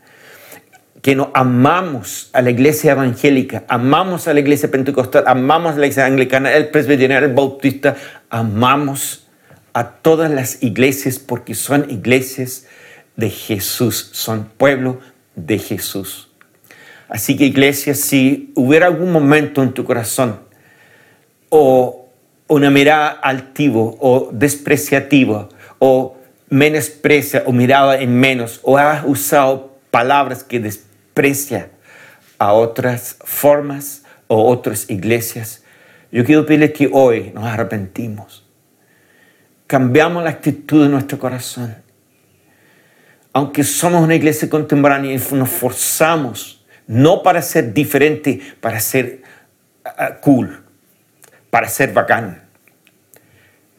que 1.03 1.17
nos 1.17 1.31
amamos 1.35 2.31
a 2.33 2.43
la 2.43 2.51
iglesia 2.51 2.93
evangélica, 2.93 3.65
amamos 3.67 4.29
a 4.29 4.35
la 4.35 4.41
iglesia 4.41 4.71
pentecostal, 4.71 5.25
amamos 5.27 5.75
a 5.75 5.79
la 5.79 5.87
iglesia 5.87 6.07
anglicana, 6.07 6.53
el 6.53 6.69
presbiteriano, 6.69 7.27
el 7.27 7.35
bautista, 7.35 7.97
amamos 8.31 9.27
a 9.73 9.95
todas 9.95 10.31
las 10.31 10.63
iglesias 10.63 11.19
porque 11.19 11.57
son 11.57 11.91
iglesias 11.91 12.67
de 13.17 13.31
Jesús, 13.31 14.11
son 14.13 14.45
pueblo 14.57 15.01
de 15.35 15.59
Jesús. 15.59 16.28
Así 17.09 17.37
que 17.37 17.45
iglesia, 17.45 17.95
si 17.95 18.53
hubiera 18.55 18.87
algún 18.87 19.13
momento 19.13 19.63
en 19.63 19.73
tu 19.73 19.85
corazón 19.85 20.41
o 21.49 22.09
una 22.47 22.71
mirada 22.71 23.09
altivo 23.09 23.97
o 24.01 24.31
despreciativa 24.33 25.49
o 25.79 26.17
menosprecia 26.51 27.43
o 27.47 27.53
mirada 27.53 27.99
en 28.01 28.15
menos 28.15 28.61
o 28.63 28.77
has 28.79 29.05
usado 29.07 29.79
palabras 29.91 30.45
que 30.45 30.61
desprecian, 30.61 31.79
a 32.39 32.53
otras 32.53 33.17
formas 33.25 34.05
o 34.29 34.49
otras 34.49 34.89
iglesias, 34.89 35.65
yo 36.11 36.25
quiero 36.25 36.47
pedirle 36.47 36.73
que 36.73 36.89
hoy 36.91 37.33
nos 37.35 37.45
arrepentimos. 37.45 38.47
Cambiamos 39.67 40.25
la 40.25 40.31
actitud 40.31 40.85
de 40.85 40.89
nuestro 40.89 41.19
corazón. 41.19 41.77
Aunque 43.33 43.63
somos 43.63 44.03
una 44.03 44.15
iglesia 44.15 44.49
contemporánea 44.49 45.13
y 45.13 45.35
nos 45.35 45.51
forzamos, 45.51 46.58
no 46.89 47.23
para 47.23 47.43
ser 47.43 47.73
diferente, 47.73 48.41
para 48.61 48.81
ser 48.81 49.23
uh, 49.85 50.21
cool, 50.21 50.65
para 51.51 51.69
ser 51.69 51.93
bacán. 51.93 52.43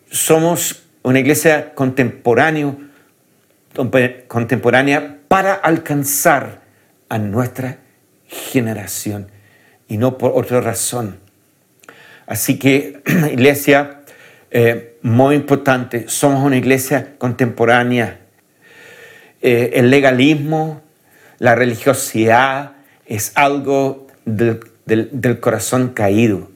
Somos 0.10 0.84
una 1.04 1.20
iglesia 1.20 1.74
contemporánea, 1.74 2.74
contemporánea 4.28 5.18
para 5.28 5.54
alcanzar 5.54 6.62
a 7.10 7.18
nuestra 7.18 7.80
generación 8.28 9.30
y 9.88 9.98
no 9.98 10.18
por 10.18 10.32
otra 10.36 10.62
razón. 10.62 11.20
Así 12.28 12.60
que, 12.60 13.02
iglesia, 13.32 14.02
eh, 14.52 14.98
muy 15.02 15.36
importante, 15.36 16.08
somos 16.08 16.46
una 16.46 16.58
iglesia 16.58 17.16
contemporánea. 17.18 18.20
Eh, 19.42 19.72
el 19.76 19.90
legalismo, 19.90 20.82
la 21.40 21.56
religiosidad 21.56 22.74
es 23.10 23.34
algo 23.36 24.08
del, 24.24 24.62
del 24.86 25.40
corazón 25.40 25.90
caído. 25.90 26.50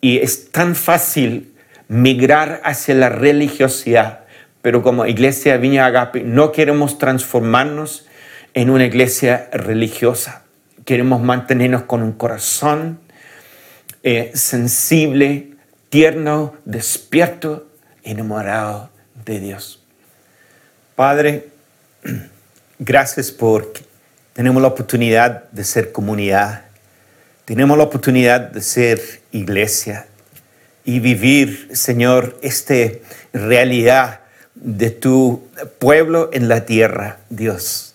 Y 0.00 0.18
es 0.18 0.50
tan 0.50 0.74
fácil 0.74 1.54
migrar 1.88 2.60
hacia 2.64 2.94
la 2.94 3.08
religiosidad, 3.08 4.24
pero 4.60 4.82
como 4.82 5.06
iglesia 5.06 5.56
Viña 5.56 5.86
Agape 5.86 6.22
no 6.22 6.52
queremos 6.52 6.98
transformarnos 6.98 8.06
en 8.52 8.70
una 8.70 8.84
iglesia 8.84 9.48
religiosa. 9.52 10.42
Queremos 10.84 11.22
mantenernos 11.22 11.84
con 11.84 12.02
un 12.02 12.12
corazón 12.12 12.98
eh, 14.02 14.32
sensible, 14.34 15.52
tierno, 15.88 16.54
despierto, 16.64 17.68
enamorado 18.02 18.90
de 19.24 19.40
Dios. 19.40 19.82
Padre, 20.94 21.48
gracias 22.78 23.30
porque 23.30 23.93
tenemos 24.34 24.60
la 24.60 24.68
oportunidad 24.68 25.44
de 25.50 25.64
ser 25.64 25.92
comunidad, 25.92 26.64
tenemos 27.46 27.78
la 27.78 27.84
oportunidad 27.84 28.40
de 28.40 28.60
ser 28.60 29.00
iglesia 29.32 30.06
y 30.84 30.98
vivir, 30.98 31.70
Señor, 31.72 32.38
esta 32.42 32.74
realidad 33.32 34.20
de 34.54 34.90
tu 34.90 35.48
pueblo 35.78 36.30
en 36.32 36.48
la 36.48 36.66
tierra, 36.66 37.18
Dios. 37.30 37.94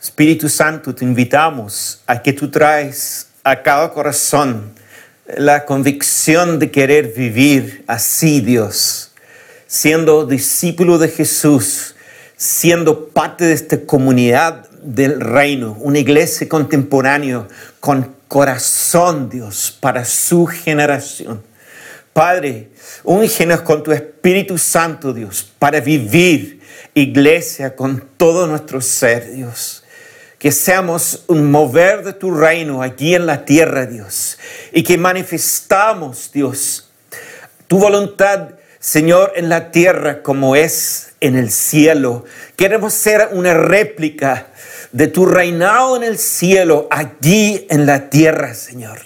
Espíritu 0.00 0.48
Santo, 0.48 0.94
te 0.94 1.04
invitamos 1.04 2.00
a 2.06 2.22
que 2.22 2.32
tú 2.32 2.48
traes 2.50 3.26
a 3.42 3.62
cada 3.62 3.92
corazón 3.92 4.72
la 5.36 5.64
convicción 5.64 6.60
de 6.60 6.70
querer 6.70 7.12
vivir 7.12 7.82
así, 7.88 8.40
Dios, 8.40 9.12
siendo 9.66 10.26
discípulo 10.26 10.98
de 10.98 11.08
Jesús, 11.08 11.95
siendo 12.36 13.08
parte 13.08 13.44
de 13.44 13.54
esta 13.54 13.80
comunidad 13.80 14.68
del 14.82 15.20
reino, 15.20 15.76
una 15.80 15.98
iglesia 15.98 16.48
contemporánea 16.48 17.48
con 17.80 18.14
corazón, 18.28 19.28
Dios, 19.28 19.76
para 19.80 20.04
su 20.04 20.46
generación. 20.46 21.42
Padre, 22.12 22.70
úngenos 23.04 23.60
con 23.62 23.82
tu 23.82 23.92
Espíritu 23.92 24.58
Santo, 24.58 25.12
Dios, 25.12 25.50
para 25.58 25.80
vivir 25.80 26.60
iglesia 26.94 27.76
con 27.76 28.02
todo 28.16 28.46
nuestro 28.46 28.80
ser, 28.80 29.32
Dios 29.32 29.82
que 30.38 30.52
seamos 30.52 31.24
un 31.28 31.50
mover 31.50 32.04
de 32.04 32.12
tu 32.12 32.30
reino 32.30 32.82
aquí 32.82 33.14
en 33.14 33.26
la 33.26 33.44
tierra, 33.44 33.86
Dios, 33.86 34.38
y 34.72 34.82
que 34.82 34.98
manifestamos, 34.98 36.30
Dios, 36.32 36.90
tu 37.66 37.78
voluntad, 37.78 38.50
Señor, 38.78 39.32
en 39.36 39.48
la 39.48 39.70
tierra 39.70 40.22
como 40.22 40.56
es 40.56 41.12
en 41.20 41.36
el 41.36 41.50
cielo. 41.50 42.24
Queremos 42.56 42.92
ser 42.92 43.30
una 43.32 43.54
réplica 43.54 44.48
de 44.92 45.08
tu 45.08 45.26
reinado 45.26 45.96
en 45.96 46.02
el 46.02 46.18
cielo, 46.18 46.88
aquí 46.90 47.66
en 47.70 47.86
la 47.86 48.10
tierra, 48.10 48.54
Señor. 48.54 49.00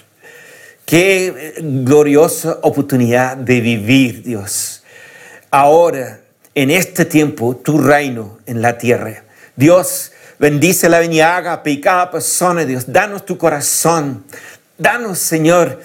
Qué 0.85 1.55
gloriosa 1.59 2.59
oportunidad 2.61 3.37
de 3.37 3.61
vivir, 3.61 4.23
Dios 4.23 4.81
ahora, 5.51 6.21
en 6.55 6.71
este 6.71 7.05
tiempo, 7.05 7.55
tu 7.57 7.77
reino 7.77 8.39
en 8.45 8.61
la 8.61 8.77
tierra. 8.77 9.23
Dios, 9.55 10.11
bendice 10.39 10.89
la 10.89 10.99
viñaga 10.99 11.61
cada 11.81 12.09
persona, 12.09 12.65
Dios. 12.65 12.91
Danos 12.91 13.25
tu 13.25 13.37
corazón. 13.37 14.23
Danos, 14.77 15.19
Señor, 15.19 15.79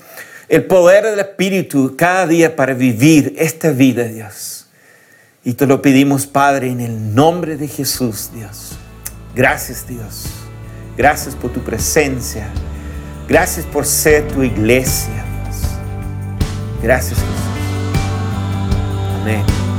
el 0.48 0.64
poder 0.64 1.04
del 1.04 1.18
Espíritu 1.18 1.94
cada 1.96 2.26
día 2.26 2.54
para 2.54 2.74
vivir 2.74 3.34
esta 3.38 3.70
vida, 3.70 4.04
Dios. 4.04 4.66
Y 5.44 5.54
te 5.54 5.66
lo 5.66 5.80
pedimos, 5.82 6.26
Padre, 6.26 6.70
en 6.70 6.80
el 6.80 7.14
nombre 7.14 7.56
de 7.56 7.68
Jesús, 7.68 8.30
Dios. 8.34 8.72
Gracias, 9.34 9.86
Dios. 9.86 10.26
Gracias 10.96 11.34
por 11.34 11.52
tu 11.52 11.60
presencia. 11.60 12.48
Gracias 13.28 13.66
por 13.66 13.84
ser 13.84 14.26
tu 14.28 14.42
iglesia. 14.42 15.24
Gracias, 16.82 17.18
Jesús. 17.18 17.36
Amén. 19.22 19.75